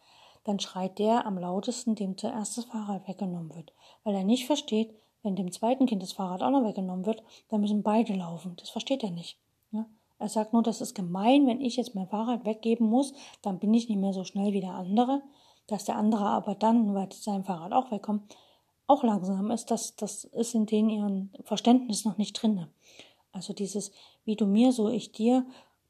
dann 0.44 0.60
schreit 0.60 1.00
der 1.00 1.26
am 1.26 1.38
lautesten, 1.38 1.96
dem 1.96 2.18
zuerst 2.18 2.58
das 2.58 2.66
Fahrrad 2.66 3.08
weggenommen 3.08 3.56
wird. 3.56 3.74
Weil 4.04 4.16
er 4.16 4.24
nicht 4.24 4.46
versteht, 4.46 4.94
wenn 5.24 5.38
dem 5.38 5.52
zweiten 5.52 5.86
Kind 5.86 6.04
das 6.04 6.13
Fahrrad 6.13 6.44
auch 6.44 6.50
noch 6.52 6.66
weggenommen 6.66 7.06
wird, 7.06 7.24
dann 7.50 7.62
müssen 7.62 7.82
beide 7.82 8.13
laufen. 8.13 8.56
Das 8.58 8.70
versteht 8.70 9.04
er 9.04 9.12
nicht. 9.12 9.39
Ja? 9.72 9.86
Er 10.20 10.30
sagt 10.30 10.52
nur, 10.54 10.63
das 10.63 10.82
ist 10.82 10.94
gemein, 10.96 11.48
wenn 11.48 11.62
ich 11.62 11.78
jetzt 11.78 11.96
mein 11.96 12.08
Fahrrad 12.08 12.46
weggeben 12.46 12.88
muss, 12.88 13.13
dann 13.42 13.60
bin 13.60 13.74
ich 13.74 13.88
nicht 13.88 14.00
mehr 14.00 14.13
so 14.13 14.26
schnell 14.26 14.52
wie 14.52 14.62
der 14.62 14.74
andere. 14.74 15.22
Dass 15.68 15.86
der 15.86 15.96
andere 15.96 16.26
aber 16.26 16.56
dann, 16.56 16.94
weil 16.94 17.10
sein 17.13 17.46
Fahrrad 17.46 17.72
auch 17.72 17.89
wegkommt, 17.89 18.36
auch 18.93 19.03
langsam 19.03 19.51
ist, 19.51 19.71
das, 19.71 19.95
das 19.95 20.23
ist 20.23 20.56
in 20.56 20.65
denen 20.65 20.89
ihren 20.89 21.34
Verständnis 21.43 22.06
noch 22.06 22.17
nicht 22.17 22.34
drin. 22.34 22.67
Also 23.32 23.53
dieses 23.53 23.91
wie 24.25 24.36
du 24.36 24.45
mir, 24.45 24.71
so 24.71 24.89
ich 24.89 25.12
dir 25.12 25.45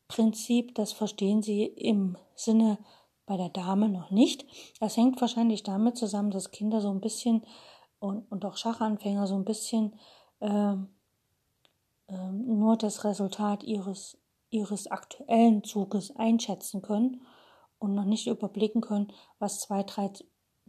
Prinzip, 0.07 0.75
das 0.75 0.91
verstehen 0.91 1.41
sie 1.41 1.63
im 1.63 2.17
Sinne 2.35 2.77
bei 3.25 3.37
der 3.37 3.49
Dame 3.49 3.89
noch 3.89 4.11
nicht. 4.11 4.45
Das 4.79 4.97
hängt 4.97 5.19
wahrscheinlich 5.21 5.63
damit 5.63 5.97
zusammen, 5.97 6.31
dass 6.31 6.51
Kinder 6.51 6.81
so 6.81 6.89
ein 6.89 7.01
bisschen 7.01 7.43
und, 7.99 8.29
und 8.31 8.43
auch 8.45 8.57
Schachanfänger 8.57 9.27
so 9.27 9.35
ein 9.35 9.45
bisschen 9.45 9.93
äh, 10.39 10.73
äh, 10.73 12.31
nur 12.31 12.77
das 12.77 13.05
Resultat 13.05 13.63
ihres, 13.63 14.17
ihres 14.49 14.87
aktuellen 14.87 15.63
Zuges 15.63 16.15
einschätzen 16.15 16.81
können 16.81 17.21
und 17.79 17.95
noch 17.95 18.05
nicht 18.05 18.27
überblicken 18.27 18.81
können, 18.81 19.11
was 19.39 19.61
zwei, 19.61 19.83
drei 19.83 20.11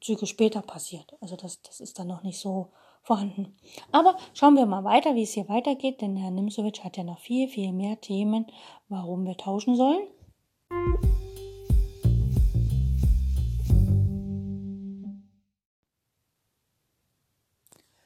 Züge 0.04 0.26
später 0.26 0.60
passiert. 0.60 1.16
Also 1.22 1.34
das, 1.34 1.62
das 1.62 1.80
ist 1.80 1.98
dann 1.98 2.08
noch 2.08 2.22
nicht 2.22 2.38
so 2.38 2.72
vorhanden. 3.02 3.56
Aber 3.90 4.18
schauen 4.34 4.54
wir 4.54 4.66
mal 4.66 4.84
weiter, 4.84 5.14
wie 5.14 5.22
es 5.22 5.32
hier 5.32 5.48
weitergeht, 5.48 6.02
denn 6.02 6.16
Herr 6.16 6.30
Nimsowitsch 6.30 6.84
hat 6.84 6.98
ja 6.98 7.04
noch 7.04 7.20
viel, 7.20 7.48
viel 7.48 7.72
mehr 7.72 7.98
Themen, 8.02 8.46
warum 8.88 9.24
wir 9.24 9.38
tauschen 9.38 9.76
sollen. 9.76 10.06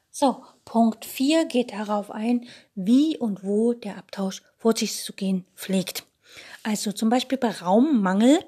So, 0.09 0.43
Punkt 0.63 1.03
4 1.03 1.45
geht 1.45 1.73
darauf 1.73 2.11
ein, 2.11 2.47
wie 2.75 3.17
und 3.17 3.43
wo 3.43 3.73
der 3.73 3.97
Abtausch 3.97 4.41
vor 4.57 4.73
sich 4.75 5.03
zu 5.03 5.11
gehen 5.11 5.45
pflegt. 5.53 6.05
Also 6.63 6.93
zum 6.93 7.09
Beispiel 7.09 7.37
bei 7.37 7.51
Raummangel, 7.51 8.39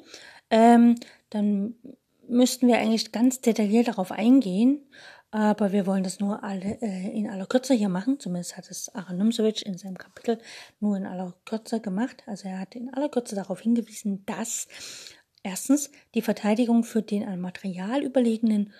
ähm, 0.49 0.95
dann 1.29 1.75
müssten 2.31 2.67
wir 2.67 2.77
eigentlich 2.77 3.11
ganz 3.11 3.41
detailliert 3.41 3.89
darauf 3.89 4.11
eingehen, 4.11 4.81
aber 5.31 5.71
wir 5.71 5.85
wollen 5.85 6.03
das 6.03 6.19
nur 6.19 6.43
alle, 6.43 6.81
äh, 6.81 7.17
in 7.17 7.29
aller 7.29 7.45
Kürze 7.45 7.73
hier 7.73 7.89
machen. 7.89 8.19
Zumindest 8.19 8.57
hat 8.57 8.69
es 8.69 8.93
Aaron 8.95 9.17
Numsovic 9.17 9.61
in 9.65 9.77
seinem 9.77 9.97
Kapitel 9.97 10.39
nur 10.79 10.97
in 10.97 11.05
aller 11.05 11.33
Kürze 11.45 11.79
gemacht. 11.79 12.23
Also 12.25 12.49
er 12.49 12.59
hat 12.59 12.75
in 12.75 12.93
aller 12.93 13.09
Kürze 13.09 13.35
darauf 13.35 13.61
hingewiesen, 13.61 14.25
dass 14.25 14.67
erstens 15.43 15.91
die 16.15 16.21
Verteidigung 16.21 16.83
für 16.83 17.01
den 17.01 17.25
an 17.27 17.39
Material 17.39 18.03
überlegenen 18.03 18.73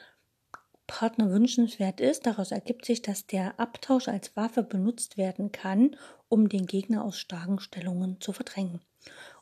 Partner 0.87 1.29
wünschenswert 1.31 2.01
ist. 2.01 2.25
Daraus 2.25 2.51
ergibt 2.51 2.85
sich, 2.85 3.01
dass 3.01 3.27
der 3.27 3.57
Abtausch 3.59 4.09
als 4.09 4.35
Waffe 4.35 4.61
benutzt 4.63 5.17
werden 5.17 5.53
kann, 5.53 5.95
um 6.27 6.49
den 6.49 6.65
Gegner 6.65 7.05
aus 7.05 7.17
starken 7.17 7.59
Stellungen 7.59 8.19
zu 8.19 8.33
verdrängen. 8.33 8.81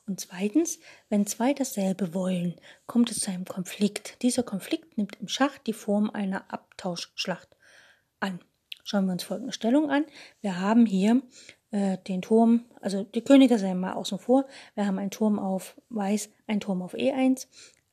Und 0.09 0.19
zweitens, 0.19 0.79
wenn 1.09 1.27
zwei 1.27 1.53
dasselbe 1.53 2.15
wollen, 2.15 2.55
kommt 2.87 3.11
es 3.11 3.19
zu 3.19 3.29
einem 3.29 3.45
Konflikt. 3.45 4.19
Dieser 4.23 4.41
Konflikt 4.41 4.97
nimmt 4.97 5.17
im 5.21 5.27
Schach 5.27 5.59
die 5.59 5.71
Form 5.71 6.09
einer 6.09 6.51
Abtauschschlacht 6.51 7.47
an. 8.19 8.39
Schauen 8.83 9.05
wir 9.05 9.11
uns 9.11 9.21
folgende 9.21 9.53
Stellung 9.53 9.91
an. 9.91 10.05
Wir 10.41 10.59
haben 10.59 10.87
hier 10.87 11.21
äh, 11.69 11.99
den 12.07 12.23
Turm, 12.23 12.65
also 12.81 13.03
die 13.03 13.21
Könige 13.23 13.59
seien 13.59 13.79
mal 13.79 13.93
außen 13.93 14.17
vor. 14.17 14.47
Wir 14.73 14.87
haben 14.87 14.97
einen 14.97 15.11
Turm 15.11 15.37
auf 15.37 15.79
Weiß, 15.89 16.31
einen 16.47 16.59
Turm 16.59 16.81
auf 16.81 16.95
E1, 16.95 17.45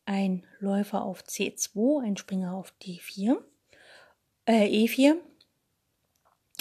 ein 0.06 0.42
Läufer 0.58 1.02
auf 1.02 1.22
C2, 1.22 2.02
ein 2.02 2.16
Springer 2.16 2.54
auf 2.54 2.72
D4, 2.80 3.36
äh, 4.46 4.86
E4 4.86 5.16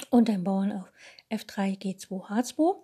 und 0.09 0.29
ein 0.29 0.43
Bauern 0.43 0.73
auf 0.73 0.91
F3, 1.31 1.79
G2, 1.79 2.27
H2. 2.27 2.75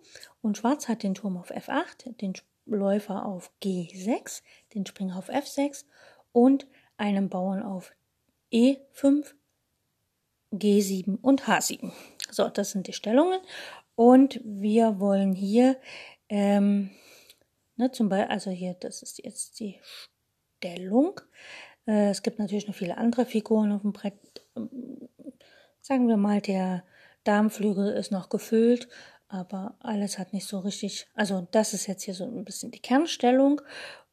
Und 0.42 0.58
Schwarz 0.58 0.88
hat 0.88 1.04
den 1.04 1.16
Turm 1.16 1.36
auf 1.36 1.52
F8, 1.52 2.16
den 2.22 2.34
Läufer 2.76 3.26
auf 3.26 3.52
G6, 3.64 4.42
den 4.74 4.86
Springer 4.86 5.18
auf 5.18 5.30
F6 5.30 5.86
und 6.32 6.68
einen 6.98 7.30
Bauern 7.30 7.64
auf 7.64 7.92
E5, 8.52 9.34
G7 10.54 11.18
und 11.22 11.44
H7. 11.44 11.92
So, 12.30 12.50
das 12.50 12.72
sind 12.72 12.88
die 12.88 12.94
Stellungen. 12.94 13.40
Und 13.96 14.42
wir 14.44 15.00
wollen 15.00 15.34
hier, 15.34 15.78
ähm, 16.30 16.92
ne, 17.76 17.92
zum 17.92 18.10
Beispiel, 18.10 18.32
also 18.32 18.52
hier, 18.52 18.74
das 18.74 19.02
ist 19.02 19.24
jetzt 19.24 19.60
die 19.60 19.80
Stellung. 20.58 21.20
Äh, 21.86 22.10
es 22.10 22.24
gibt 22.24 22.40
natürlich 22.40 22.68
noch 22.68 22.76
viele 22.76 22.98
andere 22.98 23.26
Figuren 23.26 23.72
auf 23.72 23.82
dem 23.82 23.94
Brett. 23.94 24.14
Sagen 25.82 26.08
wir 26.08 26.18
mal, 26.18 26.42
der 26.42 26.84
Darmflügel 27.24 27.94
ist 27.94 28.12
noch 28.12 28.30
gefüllt 28.30 28.88
aber 29.32 29.76
alles 29.80 30.20
hat 30.20 30.34
nicht 30.34 30.46
so 30.46 30.60
richtig, 30.60 31.08
also 31.14 31.48
das 31.52 31.74
ist 31.74 31.88
jetzt 31.88 32.04
hier 32.04 32.14
so 32.14 32.26
ein 32.26 32.44
bisschen 32.44 32.70
die 32.72 32.82
Kernstellung. 32.82 33.62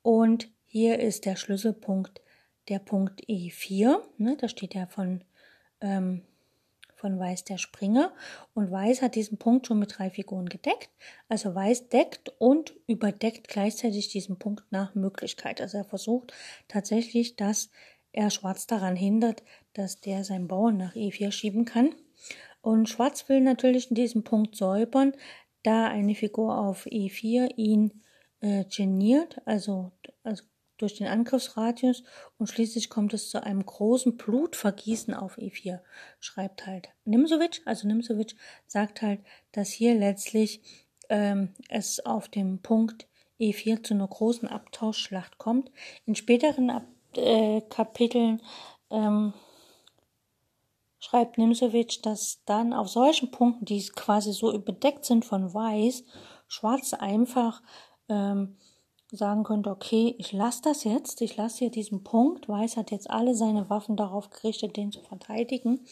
Und 0.03 0.49
hier 0.65 1.01
ist 1.01 1.27
der 1.27 1.35
Schlüsselpunkt 1.35 2.23
der 2.69 2.79
Punkt 2.79 3.25
E4, 3.29 4.01
ne, 4.19 4.37
da 4.41 4.49
steht 4.49 4.75
ja 4.75 4.87
von, 4.87 5.25
ähm, 5.81 6.23
von 6.95 7.19
Weiß 7.19 7.43
der 7.45 7.59
Springer. 7.59 8.13
Und 8.55 8.71
Weiß 8.71 9.03
hat 9.03 9.17
diesen 9.17 9.39
Punkt 9.39 9.67
schon 9.67 9.81
mit 9.81 9.99
drei 9.99 10.09
Figuren 10.09 10.49
gedeckt, 10.49 10.91
also 11.29 11.53
Weiß 11.53 11.89
deckt 11.89 12.33
und 12.39 12.75
überdeckt 12.87 13.49
gleichzeitig 13.49 14.09
diesen 14.11 14.39
Punkt 14.39 14.71
nach 14.71 14.95
Möglichkeit, 14.95 15.61
also 15.61 15.79
er 15.79 15.85
versucht 15.85 16.33
tatsächlich, 16.69 17.35
dass 17.35 17.71
er 18.13 18.31
Schwarz 18.31 18.67
daran 18.69 18.95
hindert, 18.95 19.43
dass 19.73 20.01
der 20.01 20.23
seinen 20.23 20.47
Bauern 20.47 20.77
nach 20.77 20.95
E4 20.95 21.33
schieben 21.33 21.65
kann 21.65 21.95
und 22.61 22.89
Schwarz 22.89 23.29
will 23.29 23.41
natürlich 23.41 23.91
in 23.91 23.95
diesem 23.95 24.25
Punkt 24.25 24.57
säubern, 24.57 25.13
da 25.63 25.87
eine 25.87 26.15
Figur 26.15 26.57
auf 26.59 26.87
E4 26.87 27.57
ihn 27.57 28.03
äh, 28.41 28.65
geniert, 28.65 29.41
also, 29.45 29.93
also 30.23 30.45
durch 30.79 30.95
den 30.95 31.09
Angriffsradius 31.09 32.05
und 32.39 32.47
schließlich 32.47 32.89
kommt 32.89 33.13
es 33.13 33.31
zu 33.31 33.43
einem 33.43 33.67
großen 33.67 34.17
Blutvergießen 34.17 35.13
auf 35.13 35.37
E4, 35.39 35.81
schreibt 36.21 36.67
halt 36.67 36.91
Nimsovic. 37.05 37.63
Also 37.65 37.89
Nimsovic 37.89 38.37
sagt 38.67 39.03
halt, 39.03 39.21
dass 39.53 39.71
hier 39.71 39.95
letztlich 39.95 40.63
ähm, 41.09 41.51
es 41.69 42.01
auf 42.07 42.29
dem 42.29 42.61
Punkt 42.61 43.09
E4 43.41 43.83
zu 43.83 43.95
einer 43.95 44.09
großen 44.09 44.49
Abtauschschlacht 44.49 45.39
kommt. 45.39 45.71
In 46.07 46.15
späteren 46.15 46.71
Ab 46.71 46.87
äh, 47.17 47.61
Kapiteln 47.69 48.41
ähm, 48.91 49.33
schreibt 50.99 51.39
Nimsewitsch, 51.39 52.01
dass 52.03 52.43
dann 52.45 52.73
auf 52.73 52.89
solchen 52.89 53.31
Punkten, 53.31 53.65
die 53.65 53.85
quasi 53.89 54.33
so 54.33 54.53
überdeckt 54.53 55.05
sind 55.05 55.25
von 55.25 55.55
Weiß, 55.55 56.05
Schwarz 56.49 56.95
einfach 56.95 57.63
ähm, 58.09 58.57
sagen 59.11 59.45
könnte, 59.45 59.71
okay, 59.71 60.15
ich 60.19 60.33
lasse 60.33 60.63
das 60.63 60.85
jetzt, 60.85 61.21
ich 61.21 61.37
lasse 61.37 61.59
hier 61.59 61.71
diesen 61.71 62.05
Punkt. 62.05 62.49
Weiß 62.49 62.77
hat 62.77 62.91
jetzt 62.91 63.11
alle 63.11 63.35
seine 63.35 63.71
Waffen 63.71 63.97
darauf 63.97 64.31
gerichtet, 64.31 64.77
den 64.77 64.93
zu 64.93 65.01
verteidigen 65.01 65.87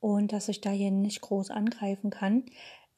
und 0.00 0.32
dass 0.32 0.48
ich 0.48 0.60
da 0.60 0.70
hier 0.70 0.90
nicht 0.90 1.20
groß 1.20 1.50
angreifen 1.50 2.10
kann. 2.10 2.44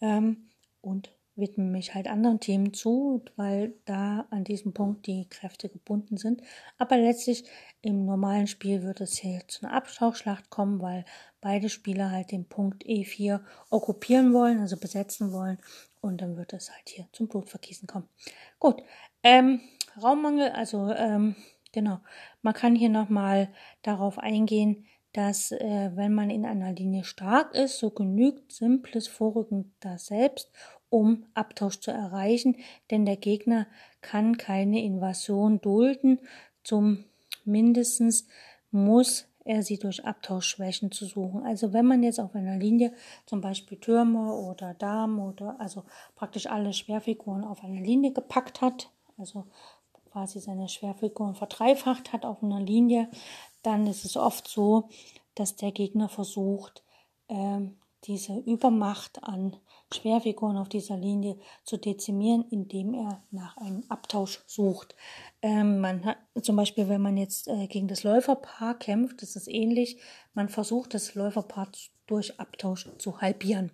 Ähm, 0.00 0.48
und 0.80 1.10
widme 1.38 1.64
mich 1.64 1.94
halt 1.94 2.08
anderen 2.08 2.40
Themen 2.40 2.74
zu, 2.74 3.22
weil 3.36 3.74
da 3.84 4.26
an 4.30 4.44
diesem 4.44 4.74
Punkt 4.74 5.06
die 5.06 5.28
Kräfte 5.28 5.68
gebunden 5.68 6.16
sind. 6.16 6.42
Aber 6.76 6.96
letztlich 6.96 7.44
im 7.80 8.04
normalen 8.04 8.46
Spiel 8.46 8.82
wird 8.82 9.00
es 9.00 9.18
hier 9.18 9.40
zu 9.48 9.64
einer 9.64 9.74
Abtauchschlacht 9.74 10.50
kommen, 10.50 10.80
weil 10.82 11.04
beide 11.40 11.68
Spieler 11.68 12.10
halt 12.10 12.32
den 12.32 12.44
Punkt 12.44 12.84
E4 12.84 13.40
okkupieren 13.70 14.34
wollen, 14.34 14.58
also 14.60 14.76
besetzen 14.76 15.32
wollen. 15.32 15.58
Und 16.00 16.20
dann 16.20 16.36
wird 16.36 16.52
es 16.52 16.70
halt 16.70 16.88
hier 16.88 17.06
zum 17.12 17.28
Blutvergießen 17.28 17.88
kommen. 17.88 18.08
Gut, 18.58 18.82
ähm, 19.22 19.60
Raummangel, 20.02 20.50
also 20.50 20.92
ähm, 20.92 21.34
genau, 21.72 22.00
man 22.42 22.54
kann 22.54 22.74
hier 22.76 22.88
nochmal 22.88 23.48
darauf 23.82 24.18
eingehen, 24.18 24.86
dass 25.12 25.52
äh, 25.52 25.90
wenn 25.94 26.14
man 26.14 26.30
in 26.30 26.44
einer 26.44 26.72
Linie 26.72 27.02
stark 27.04 27.54
ist, 27.54 27.78
so 27.78 27.90
genügt 27.90 28.52
simples 28.52 29.08
Vorrücken 29.08 29.74
da 29.80 29.98
selbst, 29.98 30.50
um 30.90 31.26
Abtausch 31.34 31.80
zu 31.80 31.90
erreichen, 31.90 32.56
denn 32.90 33.04
der 33.04 33.16
Gegner 33.16 33.66
kann 34.00 34.36
keine 34.38 34.82
Invasion 34.82 35.60
dulden. 35.60 36.20
Zum 36.64 37.04
mindestens 37.44 38.26
muss 38.70 39.26
er 39.44 39.62
sie 39.62 39.78
durch 39.78 40.04
Abtauschschwächen 40.04 40.92
zu 40.92 41.06
suchen. 41.06 41.42
Also 41.42 41.72
wenn 41.72 41.86
man 41.86 42.02
jetzt 42.02 42.20
auf 42.20 42.34
einer 42.34 42.56
Linie 42.56 42.92
zum 43.24 43.40
Beispiel 43.40 43.78
Türme 43.78 44.34
oder 44.34 44.74
Damen 44.74 45.18
oder 45.18 45.58
also 45.58 45.84
praktisch 46.16 46.46
alle 46.46 46.74
Schwerfiguren 46.74 47.44
auf 47.44 47.64
einer 47.64 47.80
Linie 47.80 48.12
gepackt 48.12 48.60
hat, 48.60 48.90
also 49.16 49.46
quasi 50.12 50.40
seine 50.40 50.68
Schwerfiguren 50.68 51.34
verdreifacht 51.34 52.12
hat 52.12 52.26
auf 52.26 52.42
einer 52.42 52.60
Linie, 52.60 53.08
dann 53.62 53.86
ist 53.86 54.04
es 54.04 54.16
oft 54.16 54.46
so, 54.48 54.88
dass 55.34 55.56
der 55.56 55.72
Gegner 55.72 56.10
versucht, 56.10 56.82
ähm, 57.28 57.78
diese 58.04 58.36
Übermacht 58.36 59.24
an 59.24 59.56
Schwerfiguren 59.92 60.56
auf 60.56 60.68
dieser 60.68 60.96
Linie 60.96 61.38
zu 61.64 61.76
dezimieren, 61.76 62.44
indem 62.50 62.94
er 62.94 63.22
nach 63.30 63.56
einem 63.56 63.84
Abtausch 63.88 64.42
sucht. 64.46 64.94
Ähm, 65.40 65.80
man 65.80 66.04
hat 66.04 66.18
zum 66.42 66.56
Beispiel, 66.56 66.88
wenn 66.88 67.00
man 67.00 67.16
jetzt 67.16 67.48
äh, 67.48 67.66
gegen 67.66 67.88
das 67.88 68.02
Läuferpaar 68.02 68.78
kämpft, 68.78 69.22
ist 69.22 69.36
es 69.36 69.48
ähnlich. 69.48 70.00
Man 70.34 70.48
versucht, 70.48 70.94
das 70.94 71.14
Läuferpaar 71.14 71.68
durch 72.06 72.38
Abtausch 72.38 72.88
zu 72.98 73.20
halbieren. 73.20 73.72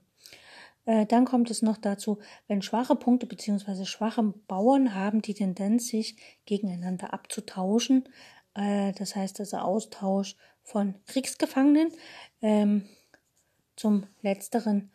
Äh, 0.87 1.07
dann 1.07 1.25
kommt 1.25 1.51
es 1.51 1.63
noch 1.63 1.79
dazu, 1.79 2.19
wenn 2.47 2.63
schwache 2.63 2.95
Punkte 2.95 3.27
bzw. 3.27 3.85
schwache 3.85 4.23
Bauern 4.47 4.95
haben 4.95 5.23
die 5.23 5.35
Tendenz, 5.35 5.89
sich 5.89 6.17
gegeneinander 6.47 7.13
abzutauschen. 7.13 8.09
Äh, 8.55 8.93
das 8.93 9.17
heißt 9.17 9.41
also 9.41 9.57
Austausch 9.59 10.37
von 10.63 10.95
Kriegsgefangenen. 11.07 11.93
Ähm, 12.41 12.89
zum 13.77 14.07
letzteren 14.23 14.93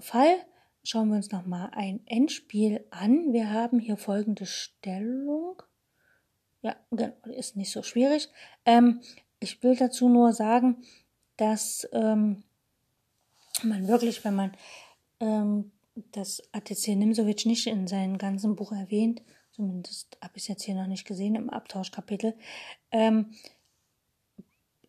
Fall 0.00 0.44
schauen 0.82 1.08
wir 1.08 1.16
uns 1.16 1.30
nochmal 1.30 1.70
ein 1.72 2.00
Endspiel 2.06 2.84
an. 2.90 3.32
Wir 3.32 3.50
haben 3.50 3.78
hier 3.78 3.96
folgende 3.96 4.46
Stellung. 4.46 5.62
Ja, 6.62 6.76
genau, 6.90 7.12
ist 7.24 7.56
nicht 7.56 7.72
so 7.72 7.82
schwierig. 7.82 8.28
Ähm, 8.64 9.00
ich 9.38 9.62
will 9.62 9.76
dazu 9.76 10.08
nur 10.08 10.32
sagen, 10.32 10.82
dass 11.36 11.88
ähm, 11.92 12.42
man 13.62 13.88
wirklich, 13.88 14.24
wenn 14.24 14.34
man 14.34 14.52
ähm, 15.20 15.72
das 16.12 16.42
ATC 16.52 16.88
Nimsovic 16.88 17.46
nicht 17.46 17.66
in 17.66 17.86
seinem 17.86 18.18
ganzen 18.18 18.56
Buch 18.56 18.72
erwähnt, 18.72 19.22
zumindest 19.52 20.18
habe 20.22 20.32
ich 20.36 20.42
es 20.42 20.48
jetzt 20.48 20.62
hier 20.64 20.74
noch 20.74 20.86
nicht 20.86 21.06
gesehen 21.06 21.34
im 21.34 21.50
Abtauschkapitel, 21.50 22.34
ähm, 22.90 23.32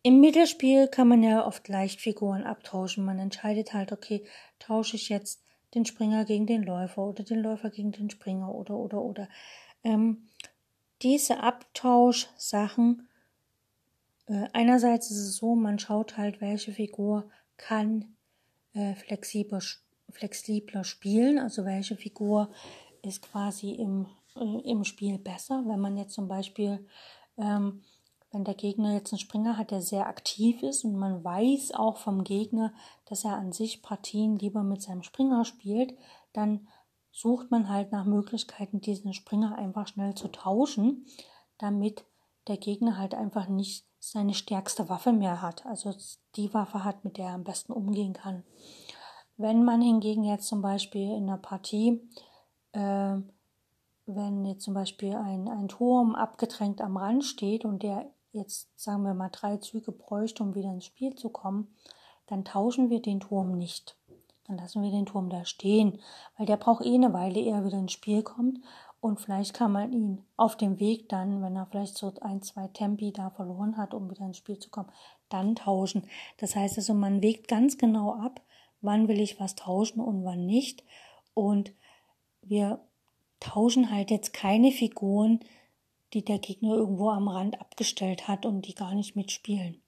im 0.03 0.19
Mittelspiel 0.19 0.87
kann 0.87 1.07
man 1.07 1.21
ja 1.23 1.45
oft 1.45 1.67
leicht 1.67 2.01
Figuren 2.01 2.43
abtauschen. 2.43 3.05
Man 3.05 3.19
entscheidet 3.19 3.73
halt, 3.73 3.91
okay, 3.91 4.25
tausche 4.59 4.95
ich 4.95 5.09
jetzt 5.09 5.43
den 5.73 5.85
Springer 5.85 6.25
gegen 6.25 6.47
den 6.47 6.63
Läufer 6.63 7.03
oder 7.03 7.23
den 7.23 7.39
Läufer 7.39 7.69
gegen 7.69 7.91
den 7.91 8.09
Springer 8.09 8.53
oder 8.53 8.75
oder 8.75 9.01
oder. 9.01 9.29
Ähm, 9.83 10.27
diese 11.01 11.41
Abtauschsachen, 11.41 13.07
äh, 14.27 14.47
einerseits 14.53 15.11
ist 15.11 15.17
es 15.17 15.37
so, 15.37 15.55
man 15.55 15.79
schaut 15.79 16.17
halt, 16.17 16.41
welche 16.41 16.73
Figur 16.73 17.29
kann 17.57 18.15
äh, 18.73 18.95
flexibler, 18.95 19.61
flexibler 20.09 20.83
spielen, 20.83 21.39
also 21.39 21.65
welche 21.65 21.95
Figur 21.95 22.51
ist 23.01 23.21
quasi 23.21 23.71
im, 23.71 24.07
äh, 24.35 24.69
im 24.69 24.83
Spiel 24.83 25.17
besser. 25.17 25.63
Wenn 25.65 25.79
man 25.79 25.97
jetzt 25.97 26.13
zum 26.13 26.27
Beispiel 26.27 26.85
ähm, 27.37 27.81
wenn 28.31 28.43
der 28.43 28.53
Gegner 28.53 28.93
jetzt 28.93 29.11
einen 29.11 29.19
Springer 29.19 29.57
hat, 29.57 29.71
der 29.71 29.81
sehr 29.81 30.07
aktiv 30.07 30.63
ist 30.63 30.85
und 30.85 30.95
man 30.95 31.23
weiß 31.23 31.73
auch 31.73 31.97
vom 31.97 32.23
Gegner, 32.23 32.73
dass 33.05 33.25
er 33.25 33.35
an 33.35 33.51
sich 33.51 33.81
Partien 33.81 34.37
lieber 34.37 34.63
mit 34.63 34.81
seinem 34.81 35.03
Springer 35.03 35.43
spielt, 35.43 35.97
dann 36.33 36.67
sucht 37.11 37.51
man 37.51 37.69
halt 37.69 37.91
nach 37.91 38.05
Möglichkeiten, 38.05 38.79
diesen 38.79 39.13
Springer 39.13 39.57
einfach 39.57 39.87
schnell 39.87 40.15
zu 40.15 40.29
tauschen, 40.29 41.05
damit 41.57 42.05
der 42.47 42.57
Gegner 42.57 42.97
halt 42.97 43.13
einfach 43.13 43.49
nicht 43.49 43.85
seine 43.99 44.33
stärkste 44.33 44.87
Waffe 44.89 45.11
mehr 45.11 45.41
hat, 45.41 45.65
also 45.65 45.93
die 46.35 46.53
Waffe 46.53 46.83
hat, 46.83 47.03
mit 47.03 47.17
der 47.17 47.27
er 47.27 47.35
am 47.35 47.43
besten 47.43 47.73
umgehen 47.73 48.13
kann. 48.13 48.43
Wenn 49.37 49.63
man 49.63 49.81
hingegen 49.81 50.23
jetzt 50.23 50.47
zum 50.47 50.61
Beispiel 50.61 51.11
in 51.11 51.29
einer 51.29 51.37
Partie 51.37 52.01
äh, 52.71 53.17
wenn 54.05 54.45
jetzt 54.45 54.63
zum 54.63 54.73
Beispiel 54.73 55.15
ein, 55.15 55.47
ein 55.47 55.67
Turm 55.67 56.15
abgedrängt 56.15 56.81
am 56.81 56.97
Rand 56.97 57.23
steht 57.23 57.65
und 57.65 57.83
der 57.83 58.11
jetzt 58.31 58.69
sagen 58.79 59.03
wir 59.03 59.13
mal 59.13 59.29
drei 59.29 59.57
Züge 59.57 59.91
bräuchte, 59.91 60.43
um 60.43 60.55
wieder 60.55 60.71
ins 60.71 60.85
Spiel 60.85 61.15
zu 61.15 61.29
kommen, 61.29 61.75
dann 62.27 62.45
tauschen 62.45 62.89
wir 62.89 63.01
den 63.01 63.19
Turm 63.19 63.57
nicht. 63.57 63.97
Dann 64.47 64.57
lassen 64.57 64.81
wir 64.81 64.91
den 64.91 65.05
Turm 65.05 65.29
da 65.29 65.45
stehen, 65.45 65.99
weil 66.37 66.45
der 66.45 66.57
braucht 66.57 66.85
eh 66.85 66.95
eine 66.95 67.13
Weile, 67.13 67.39
ehe 67.39 67.53
er 67.53 67.65
wieder 67.65 67.77
ins 67.77 67.91
Spiel 67.91 68.23
kommt. 68.23 68.59
Und 68.99 69.19
vielleicht 69.19 69.53
kann 69.53 69.71
man 69.71 69.91
ihn 69.91 70.23
auf 70.37 70.55
dem 70.55 70.79
Weg 70.79 71.09
dann, 71.09 71.41
wenn 71.41 71.55
er 71.55 71.65
vielleicht 71.65 71.97
so 71.97 72.13
ein, 72.21 72.41
zwei 72.41 72.67
Tempi 72.67 73.11
da 73.11 73.31
verloren 73.31 73.77
hat, 73.77 73.93
um 73.93 74.09
wieder 74.09 74.25
ins 74.25 74.37
Spiel 74.37 74.59
zu 74.59 74.69
kommen, 74.69 74.91
dann 75.29 75.55
tauschen. 75.55 76.03
Das 76.37 76.55
heißt 76.55 76.77
also, 76.77 76.93
man 76.93 77.21
wägt 77.23 77.47
ganz 77.47 77.77
genau 77.77 78.13
ab, 78.13 78.41
wann 78.81 79.07
will 79.07 79.19
ich 79.19 79.39
was 79.39 79.55
tauschen 79.55 80.01
und 80.01 80.23
wann 80.23 80.45
nicht. 80.45 80.83
Und 81.33 81.73
wir 82.41 82.79
tauschen 83.39 83.91
halt 83.91 84.11
jetzt 84.11 84.33
keine 84.33 84.71
Figuren, 84.71 85.39
die 86.13 86.23
der 86.23 86.39
Gegner 86.39 86.73
irgendwo 86.75 87.09
am 87.09 87.27
Rand 87.27 87.59
abgestellt 87.59 88.27
hat 88.27 88.45
und 88.45 88.67
die 88.67 88.75
gar 88.75 88.93
nicht 88.93 89.15
mitspielen. 89.15 89.81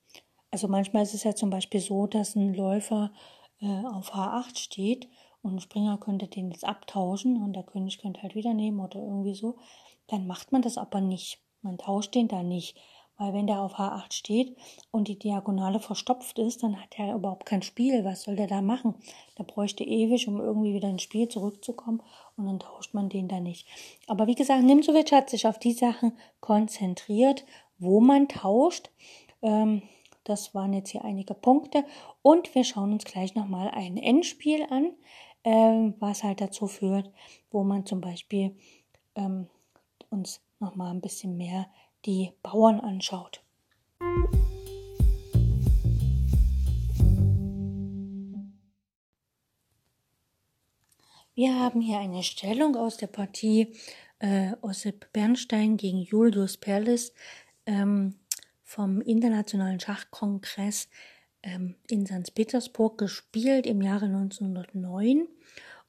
Also 0.50 0.68
manchmal 0.68 1.02
ist 1.02 1.14
es 1.14 1.24
ja 1.24 1.34
zum 1.34 1.50
Beispiel 1.50 1.80
so, 1.80 2.06
dass 2.06 2.36
ein 2.36 2.54
Läufer 2.54 3.12
äh, 3.60 3.84
auf 3.86 4.14
H8 4.14 4.58
steht 4.58 5.08
und 5.42 5.56
ein 5.56 5.60
Springer 5.60 5.98
könnte 5.98 6.28
den 6.28 6.50
jetzt 6.50 6.64
abtauschen 6.64 7.42
und 7.42 7.52
der 7.54 7.64
König 7.64 7.98
könnte 7.98 8.22
halt 8.22 8.34
wieder 8.34 8.54
nehmen 8.54 8.80
oder 8.80 9.00
irgendwie 9.00 9.34
so. 9.34 9.58
Dann 10.06 10.26
macht 10.26 10.52
man 10.52 10.62
das 10.62 10.78
aber 10.78 11.00
nicht. 11.00 11.40
Man 11.60 11.78
tauscht 11.78 12.14
den 12.14 12.28
da 12.28 12.42
nicht. 12.42 12.78
Weil 13.16 13.32
wenn 13.32 13.46
der 13.46 13.60
auf 13.60 13.74
H8 13.74 14.12
steht 14.12 14.56
und 14.90 15.06
die 15.06 15.18
Diagonale 15.18 15.78
verstopft 15.78 16.38
ist, 16.38 16.62
dann 16.62 16.80
hat 16.80 16.98
er 16.98 17.14
überhaupt 17.14 17.46
kein 17.46 17.62
Spiel. 17.62 18.04
Was 18.04 18.22
soll 18.22 18.34
der 18.34 18.48
da 18.48 18.60
machen? 18.60 18.94
Der 19.38 19.44
bräuchte 19.44 19.84
ewig, 19.84 20.26
um 20.26 20.40
irgendwie 20.40 20.74
wieder 20.74 20.88
ins 20.88 21.02
Spiel 21.02 21.28
zurückzukommen 21.28 22.02
und 22.36 22.46
dann 22.46 22.58
tauscht 22.58 22.92
man 22.92 23.08
den 23.08 23.28
da 23.28 23.38
nicht. 23.38 23.68
Aber 24.08 24.26
wie 24.26 24.34
gesagt, 24.34 24.64
Nimzovic 24.64 25.12
hat 25.12 25.30
sich 25.30 25.46
auf 25.46 25.58
die 25.58 25.72
Sachen 25.72 26.18
konzentriert, 26.40 27.44
wo 27.78 28.00
man 28.00 28.28
tauscht. 28.28 28.90
Ähm, 29.42 29.82
das 30.24 30.54
waren 30.54 30.72
jetzt 30.72 30.90
hier 30.90 31.04
einige 31.04 31.34
Punkte. 31.34 31.84
Und 32.22 32.54
wir 32.54 32.64
schauen 32.64 32.92
uns 32.92 33.04
gleich 33.04 33.34
nochmal 33.34 33.68
ein 33.68 33.96
Endspiel 33.96 34.64
an, 34.70 34.92
ähm, 35.44 35.94
was 36.00 36.24
halt 36.24 36.40
dazu 36.40 36.66
führt, 36.66 37.12
wo 37.50 37.62
man 37.62 37.86
zum 37.86 38.00
Beispiel 38.00 38.56
ähm, 39.14 39.48
uns 40.10 40.40
nochmal 40.58 40.90
ein 40.90 41.02
bisschen 41.02 41.36
mehr 41.36 41.66
die 42.04 42.32
Bauern 42.42 42.80
anschaut. 42.80 43.42
Wir 51.36 51.58
haben 51.58 51.80
hier 51.80 51.98
eine 51.98 52.22
Stellung 52.22 52.76
aus 52.76 52.96
der 52.96 53.08
Partie 53.08 53.74
äh, 54.20 54.52
Ossip 54.60 55.12
Bernstein 55.12 55.76
gegen 55.76 55.98
Julius 55.98 56.56
Perlis 56.56 57.12
ähm, 57.66 58.14
vom 58.62 59.00
Internationalen 59.00 59.80
Schachkongress 59.80 60.88
ähm, 61.42 61.74
in 61.88 62.06
St. 62.06 62.34
Petersburg 62.34 62.98
gespielt 62.98 63.66
im 63.66 63.82
Jahre 63.82 64.06
1909. 64.06 65.26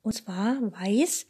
Und 0.02 0.14
zwar 0.14 0.60
Weiß 0.72 1.28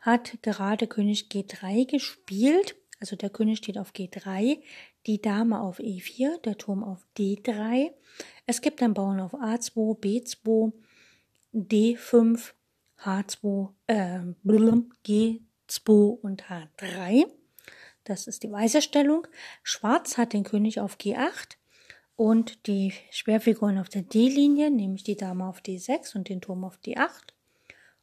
hat 0.00 0.40
gerade 0.42 0.86
König 0.86 1.28
G3 1.30 1.90
gespielt 1.90 2.76
also 3.00 3.16
der 3.16 3.30
König 3.30 3.58
steht 3.58 3.78
auf 3.78 3.92
G3, 3.92 4.60
die 5.06 5.22
Dame 5.22 5.60
auf 5.60 5.78
E4, 5.78 6.40
der 6.42 6.58
Turm 6.58 6.82
auf 6.82 7.06
D3. 7.16 7.90
Es 8.46 8.60
gibt 8.60 8.82
einen 8.82 8.94
Bauern 8.94 9.20
auf 9.20 9.34
A2, 9.34 9.98
B2, 10.00 10.72
D5, 11.54 12.52
H2, 13.02 13.68
äh, 13.86 14.20
G2 14.44 15.90
und 16.20 16.44
H3. 16.44 17.26
Das 18.04 18.26
ist 18.26 18.42
die 18.42 18.50
weiße 18.50 18.82
Stellung. 18.82 19.26
Schwarz 19.62 20.16
hat 20.16 20.32
den 20.32 20.44
König 20.44 20.80
auf 20.80 20.96
G8 20.96 21.56
und 22.16 22.66
die 22.66 22.92
Schwerfiguren 23.10 23.78
auf 23.78 23.88
der 23.88 24.02
D-Linie, 24.02 24.70
nämlich 24.70 25.04
die 25.04 25.16
Dame 25.16 25.46
auf 25.46 25.60
D6 25.60 26.16
und 26.16 26.28
den 26.28 26.40
Turm 26.40 26.64
auf 26.64 26.78
D8. 26.84 27.32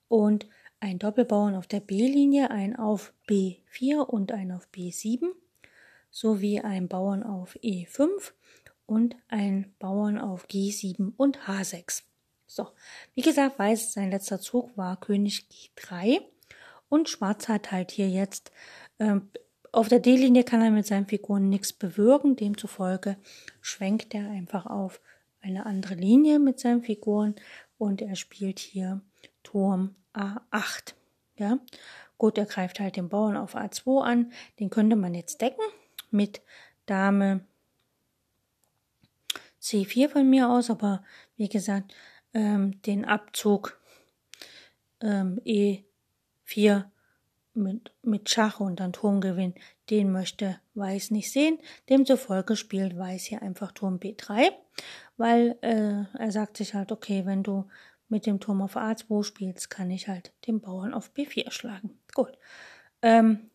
Und 0.08 0.48
ein 0.86 1.00
Doppelbauern 1.00 1.56
auf 1.56 1.66
der 1.66 1.80
B-Linie, 1.80 2.52
ein 2.52 2.76
auf 2.76 3.12
B4 3.28 4.02
und 4.02 4.32
ein 4.32 4.52
auf 4.52 4.68
B7 4.72 5.30
sowie 6.12 6.60
ein 6.60 6.88
Bauern 6.88 7.24
auf 7.24 7.56
E5 7.56 8.34
und 8.86 9.16
ein 9.28 9.74
Bauern 9.80 10.20
auf 10.20 10.46
G7 10.46 11.14
und 11.18 11.40
H6. 11.48 12.04
So, 12.46 12.68
wie 13.16 13.24
gesagt, 13.24 13.58
weiß, 13.58 13.94
sein 13.94 14.12
letzter 14.12 14.40
Zug 14.40 14.78
war 14.78 15.00
König 15.00 15.48
G3 15.52 16.22
und 16.88 17.10
Schwarz 17.10 17.48
hat 17.48 17.72
halt 17.72 17.90
hier 17.90 18.08
jetzt 18.08 18.52
äh, 19.00 19.20
auf 19.72 19.88
der 19.90 20.00
D-Linie 20.00 20.44
kann 20.44 20.62
er 20.62 20.70
mit 20.70 20.86
seinen 20.86 21.08
Figuren 21.08 21.50
nichts 21.50 21.74
bewirken, 21.74 22.36
demzufolge 22.36 23.18
schwenkt 23.60 24.14
er 24.14 24.30
einfach 24.30 24.68
auf 24.68 25.02
eine 25.42 25.66
andere 25.66 25.96
Linie 25.96 26.38
mit 26.38 26.60
seinen 26.60 26.84
Figuren 26.84 27.34
und 27.80 28.04
er 28.04 28.16
spielt 28.16 28.60
hier 28.60 29.02
Turm 29.42 29.96
A8. 30.16 30.94
Ja, 31.38 31.60
gut, 32.18 32.38
er 32.38 32.46
greift 32.46 32.80
halt 32.80 32.96
den 32.96 33.10
Bauern 33.10 33.38
auf 33.38 33.56
A2 33.56 34.04
an, 34.04 34.32
den 34.60 34.70
könnte 34.70 34.96
man 34.96 35.14
jetzt 35.14 35.42
decken 35.42 35.64
mit 36.12 36.42
Dame 36.86 37.42
C4 39.62 40.10
von 40.10 40.30
mir 40.30 40.50
aus, 40.50 40.70
aber 40.70 41.04
wie 41.38 41.50
gesagt, 41.50 41.94
ähm, 42.34 42.82
den 42.84 43.06
Abzug 43.06 43.80
ähm, 45.02 45.42
E4 45.46 46.86
mit, 47.56 47.92
mit 48.04 48.30
Schach 48.30 48.60
und 48.60 48.80
dann 48.80 48.94
Turmgewinn, 48.94 49.56
den 49.90 50.12
möchte 50.12 50.60
Weiß 50.74 51.12
nicht 51.12 51.32
sehen. 51.32 51.58
Demzufolge 51.90 52.56
spielt 52.56 52.98
Weiß 52.98 53.24
hier 53.24 53.42
einfach 53.42 53.72
Turm 53.72 53.98
B3, 53.98 54.52
weil 55.18 55.58
äh, 55.62 56.04
er 56.18 56.32
sagt 56.32 56.58
sich 56.58 56.74
halt, 56.74 56.92
okay, 56.92 57.26
wenn 57.26 57.44
du 57.44 57.66
mit 58.08 58.26
dem 58.26 58.40
Turm 58.40 58.62
auf 58.62 58.78
A2 58.78 59.24
spielst, 59.24 59.70
kann 59.70 59.90
ich 59.92 60.08
halt 60.08 60.34
den 60.48 60.62
Bauern 60.62 60.94
auf 60.94 61.12
B4 61.12 61.52
schlagen. 61.52 62.00
Gut. 62.14 62.38
Ähm, 63.02 63.50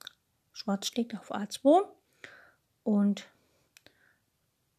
Schwarz 0.53 0.87
schlägt 0.87 1.17
auf 1.17 1.33
A2 1.33 1.83
und 2.83 3.29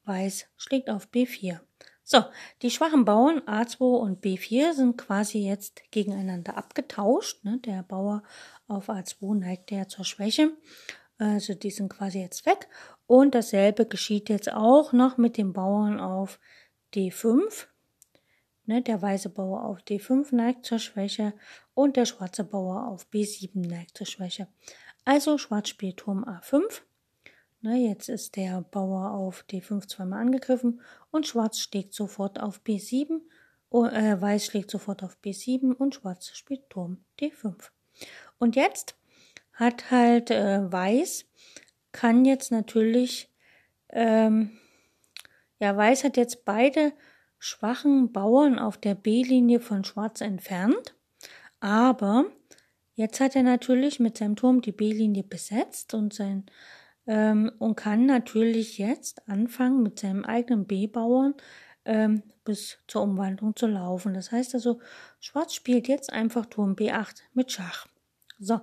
Weiß 0.03 0.47
schlägt 0.57 0.89
auf 0.89 1.07
B4. 1.09 1.59
So, 2.03 2.25
die 2.61 2.71
schwachen 2.71 3.05
Bauern 3.05 3.39
A2 3.41 3.79
und 3.79 4.23
B4 4.23 4.73
sind 4.73 4.97
quasi 4.97 5.39
jetzt 5.39 5.81
gegeneinander 5.91 6.57
abgetauscht. 6.57 7.43
Ne? 7.43 7.59
Der 7.59 7.83
Bauer 7.83 8.23
auf 8.67 8.89
A2 8.89 9.35
neigt 9.35 9.71
ja 9.71 9.87
zur 9.87 10.03
Schwäche. 10.03 10.51
Also 11.17 11.53
die 11.53 11.69
sind 11.69 11.89
quasi 11.89 12.19
jetzt 12.19 12.45
weg. 12.45 12.67
Und 13.05 13.35
dasselbe 13.35 13.85
geschieht 13.85 14.29
jetzt 14.29 14.51
auch 14.51 14.91
noch 14.91 15.17
mit 15.17 15.37
dem 15.37 15.53
Bauern 15.53 15.99
auf 15.99 16.39
D5. 16.93 17.67
Ne, 18.65 18.81
der 18.81 19.01
weiße 19.01 19.29
Bauer 19.29 19.65
auf 19.65 19.79
D5 19.79 20.35
neigt 20.35 20.65
zur 20.65 20.79
Schwäche 20.79 21.33
und 21.73 21.97
der 21.97 22.05
schwarze 22.05 22.43
Bauer 22.43 22.87
auf 22.87 23.07
B7 23.11 23.67
neigt 23.67 23.97
zur 23.97 24.05
Schwäche. 24.05 24.47
Also 25.03 25.37
Schwarz 25.37 25.69
spielt 25.69 25.97
Turm 25.97 26.23
A5. 26.23 26.81
Ne, 27.61 27.77
jetzt 27.77 28.07
ist 28.07 28.35
der 28.35 28.61
Bauer 28.61 29.11
auf 29.11 29.45
D5 29.49 29.87
zweimal 29.87 30.21
angegriffen 30.21 30.81
und 31.11 31.27
Schwarz 31.27 31.59
schlägt 31.59 31.93
sofort 31.93 32.39
auf 32.39 32.61
B7. 32.65 33.21
Äh, 33.71 34.21
Weiß 34.21 34.45
schlägt 34.45 34.69
sofort 34.69 35.03
auf 35.03 35.17
B7 35.23 35.73
und 35.73 35.95
Schwarz 35.95 36.35
spielt 36.35 36.69
Turm 36.69 37.03
D5. 37.19 37.69
Und 38.37 38.55
jetzt 38.55 38.95
hat 39.53 39.91
halt 39.91 40.31
äh, 40.31 40.71
Weiß, 40.71 41.25
kann 41.91 42.25
jetzt 42.25 42.51
natürlich, 42.51 43.29
ähm, 43.89 44.51
ja, 45.59 45.75
Weiß 45.75 46.03
hat 46.03 46.17
jetzt 46.17 46.45
beide 46.45 46.93
schwachen 47.43 48.11
Bauern 48.11 48.59
auf 48.59 48.77
der 48.77 48.93
B-Linie 48.93 49.59
von 49.59 49.83
Schwarz 49.83 50.21
entfernt, 50.21 50.95
aber 51.59 52.25
jetzt 52.93 53.19
hat 53.19 53.35
er 53.35 53.41
natürlich 53.41 53.99
mit 53.99 54.19
seinem 54.19 54.35
Turm 54.35 54.61
die 54.61 54.71
B-Linie 54.71 55.23
besetzt 55.23 55.95
und 55.95 56.13
sein 56.13 56.45
ähm, 57.07 57.51
und 57.57 57.75
kann 57.75 58.05
natürlich 58.05 58.77
jetzt 58.77 59.27
anfangen 59.27 59.81
mit 59.81 59.97
seinem 59.97 60.23
eigenen 60.23 60.67
B-Bauern 60.67 61.33
ähm, 61.83 62.21
bis 62.45 62.77
zur 62.87 63.01
Umwandlung 63.01 63.55
zu 63.55 63.65
laufen. 63.65 64.13
Das 64.13 64.31
heißt 64.31 64.53
also, 64.53 64.79
Schwarz 65.19 65.55
spielt 65.55 65.87
jetzt 65.87 66.13
einfach 66.13 66.45
Turm 66.45 66.73
B8 66.75 67.21
mit 67.33 67.51
Schach. 67.51 67.87
So, 68.37 68.61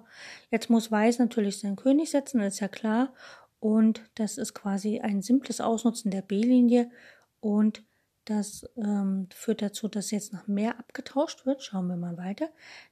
jetzt 0.52 0.70
muss 0.70 0.92
Weiß 0.92 1.18
natürlich 1.18 1.58
seinen 1.58 1.74
König 1.74 2.10
setzen, 2.10 2.40
ist 2.42 2.60
ja 2.60 2.68
klar. 2.68 3.12
Und 3.58 4.02
das 4.14 4.38
ist 4.38 4.54
quasi 4.54 5.00
ein 5.00 5.20
simples 5.20 5.60
Ausnutzen 5.60 6.12
der 6.12 6.22
B-Linie. 6.22 6.92
Und 7.40 7.82
das 8.28 8.68
ähm, 8.76 9.28
führt 9.32 9.62
dazu, 9.62 9.88
dass 9.88 10.10
jetzt 10.10 10.34
noch 10.34 10.46
mehr 10.46 10.78
abgetauscht 10.78 11.46
wird. 11.46 11.62
Schauen 11.62 11.86
wir 11.86 11.96
mal 11.96 12.18
weiter. 12.18 12.50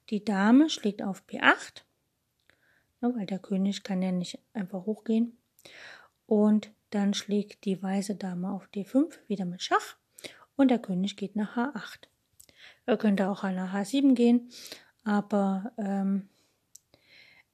Die 0.08 0.24
Dame 0.24 0.70
schlägt 0.70 1.02
auf 1.02 1.24
B8, 1.28 1.82
ja, 3.02 3.14
weil 3.14 3.26
der 3.26 3.38
König 3.38 3.82
kann 3.82 4.00
ja 4.00 4.12
nicht 4.12 4.38
einfach 4.54 4.86
hochgehen. 4.86 5.36
Und 6.26 6.70
dann 6.90 7.12
schlägt 7.12 7.66
die 7.66 7.82
weiße 7.82 8.14
Dame 8.14 8.50
auf 8.50 8.68
D5, 8.74 9.12
wieder 9.28 9.44
mit 9.44 9.62
Schach. 9.62 9.96
Und 10.56 10.70
der 10.70 10.78
König 10.78 11.16
geht 11.16 11.36
nach 11.36 11.56
H8. 11.56 12.08
Er 12.86 12.96
könnte 12.96 13.28
auch 13.28 13.42
nach 13.42 13.74
H7 13.74 14.14
gehen, 14.14 14.48
aber 15.04 15.72
ähm, 15.76 16.30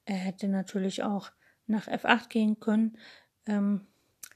er 0.05 0.17
hätte 0.17 0.47
natürlich 0.47 1.03
auch 1.03 1.33
nach 1.67 1.89
F8 1.89 2.29
gehen 2.29 2.61
können. 2.61 2.97
Ähm, 3.47 3.89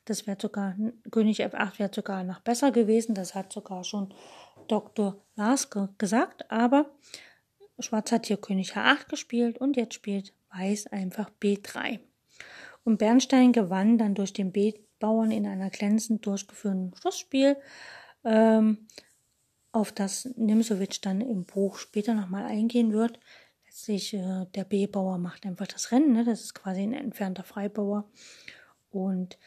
das 0.07 0.27
wäre 0.27 0.39
sogar, 0.41 0.77
König 1.11 1.45
F8 1.45 1.79
wäre 1.79 1.91
sogar 1.95 2.25
noch 2.25 2.41
besser 2.41 2.73
gewesen. 2.73 3.15
Das 3.15 3.35
hat 3.35 3.53
sogar 3.53 3.85
schon 3.85 4.15
Dr. 4.69 5.23
Lars 5.35 5.69
gesagt. 5.99 6.51
Aber 6.51 6.91
Schwarz 7.79 8.13
hat 8.13 8.27
hier 8.27 8.39
König 8.39 8.73
H8 8.75 9.09
gespielt 9.09 9.59
und 9.59 9.77
jetzt 9.77 9.95
spielt 9.95 10.33
Weiß 10.51 10.87
einfach 10.87 11.31
B3. 11.43 12.01
Und 12.85 12.99
Bernstein 12.99 13.53
gewann 13.53 13.99
dann 13.99 14.15
durch 14.15 14.33
den 14.33 14.53
B-Bauern 14.53 15.31
in 15.31 15.47
einer 15.47 15.71
glänzend 15.71 16.25
durchgeführten 16.25 16.95
Schlussspiel, 16.95 17.57
ähm, 18.25 18.87
auf 19.73 19.93
das 19.93 20.25
Nimsowitsch 20.37 21.01
dann 21.03 21.21
im 21.21 21.45
Buch 21.45 21.77
später 21.77 22.15
nochmal 22.15 22.45
eingehen 22.45 22.93
wird 22.93 23.19
sich, 23.77 24.15
äh, 24.15 24.47
der 24.55 24.65
B-Bauer 24.65 25.19
macht 25.19 25.45
einfach 25.45 25.67
das 25.67 25.93
Rennen, 25.93 26.13
ne? 26.13 26.25
das 26.25 26.41
ist 26.41 26.55
quasi 26.55 26.83
ein 26.83 26.95
entfernter 26.95 27.45
Freibauer. 27.45 28.09
Und 28.91 29.39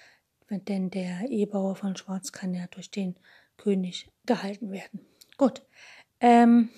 denn 0.49 0.89
der 0.89 1.29
E-Bauer 1.29 1.75
von 1.75 1.95
Schwarz 1.95 2.31
kann 2.31 2.53
ja 2.53 2.67
durch 2.71 2.91
den 2.91 3.15
König 3.57 4.09
gehalten 4.25 4.71
werden. 4.71 5.01
Gut. 5.37 5.61
Ähm, 6.19 6.69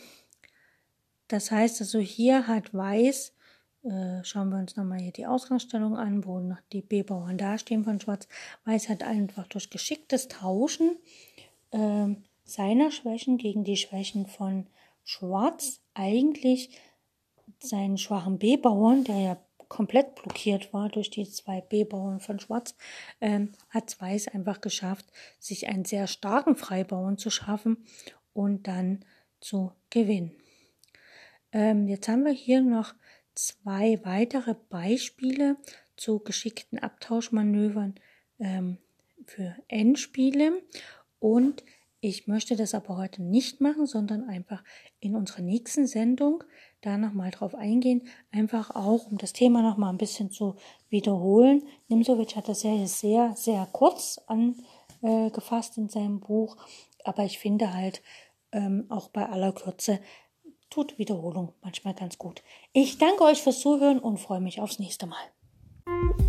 das 1.28 1.52
heißt 1.52 1.82
also, 1.82 2.00
hier 2.00 2.48
hat 2.48 2.74
Weiß, 2.74 3.34
äh, 3.84 4.24
schauen 4.24 4.50
wir 4.50 4.58
uns 4.58 4.76
nochmal 4.76 5.00
hier 5.00 5.14
die 5.14 5.26
Ausgangsstellung 5.26 5.96
an, 5.96 6.26
wo 6.26 6.40
noch 6.40 6.60
die 6.72 6.82
B-Bauern 6.82 7.38
dastehen 7.38 7.84
von 7.84 8.00
Schwarz. 8.00 8.28
Weiß 8.66 8.90
hat 8.90 9.04
einfach 9.04 9.48
durch 9.48 9.70
geschicktes 9.70 10.28
Tauschen 10.28 10.98
äh, 11.72 12.08
seiner 12.44 12.92
Schwächen 12.92 13.38
gegen 13.38 13.64
die 13.64 13.78
Schwächen 13.78 14.28
von 14.28 14.68
Schwarz 15.04 15.82
eigentlich 15.94 16.78
seinen 17.60 17.98
schwachen 17.98 18.38
B-Bauern, 18.38 19.04
der 19.04 19.20
ja 19.20 19.38
komplett 19.72 20.16
blockiert 20.16 20.74
war 20.74 20.90
durch 20.90 21.10
die 21.10 21.24
zwei 21.24 21.62
B-Bauern 21.62 22.20
von 22.20 22.42
Schwarz, 22.42 22.76
ähm, 23.22 23.54
hat 23.70 24.02
Weiß 24.02 24.28
einfach 24.28 24.60
geschafft, 24.60 25.06
sich 25.40 25.70
einen 25.70 25.86
sehr 25.86 26.08
starken 26.08 26.58
Freibauern 26.58 27.18
zu 27.18 27.30
schaffen 27.30 27.78
und 28.34 28.68
dann 28.68 29.06
zu 29.40 29.72
gewinnen. 29.90 30.36
Ähm, 31.54 31.88
jetzt 31.88 32.10
haben 32.10 32.26
wir 32.26 32.34
hier 32.34 32.60
noch 32.60 32.94
zwei 33.34 34.02
weitere 34.04 34.56
Beispiele 34.70 35.56
zu 35.96 36.20
geschickten 36.20 36.78
Abtauschmanövern 36.78 37.96
ähm, 38.40 38.78
für 39.26 39.56
Endspiele 39.70 40.62
und 41.20 41.64
ich 42.02 42.28
möchte 42.28 42.58
das 42.58 42.74
aber 42.74 42.98
heute 42.98 43.22
nicht 43.22 43.62
machen, 43.62 43.86
sondern 43.86 44.28
einfach 44.28 44.66
in 45.00 45.16
unserer 45.16 45.44
nächsten 45.44 45.88
Sendung 45.88 46.44
da 46.82 46.98
nochmal 46.98 47.32
drauf 47.32 47.56
eingehen, 47.56 48.08
einfach 48.32 48.72
auch, 48.72 49.08
um 49.10 49.18
das 49.18 49.34
Thema 49.34 49.62
nochmal 49.62 49.92
ein 49.92 49.98
bisschen 49.98 50.32
zu 50.32 50.56
wiederholen. 50.90 51.64
Nimsowitsch 51.88 52.36
hat 52.36 52.48
das 52.48 52.64
ja 52.64 52.86
sehr, 52.88 53.36
sehr 53.36 53.68
kurz 53.72 54.20
angefasst 54.28 55.78
in 55.78 55.90
seinem 55.90 56.20
Buch, 56.20 56.58
aber 57.04 57.24
ich 57.24 57.40
finde 57.40 57.74
halt 57.74 58.02
ähm, 58.52 58.86
auch 58.90 59.10
bei 59.10 59.28
aller 59.28 59.54
Kürze 59.54 60.00
tut 60.70 60.98
Wiederholung 60.98 61.54
manchmal 61.62 61.94
ganz 61.94 62.18
gut. 62.18 62.42
Ich 62.74 62.98
danke 62.98 63.24
euch 63.24 63.42
fürs 63.42 63.60
Zuhören 63.60 64.00
und 64.00 64.20
freue 64.20 64.42
mich 64.42 64.60
aufs 64.62 64.80
nächste 64.80 65.06
Mal. 65.06 66.21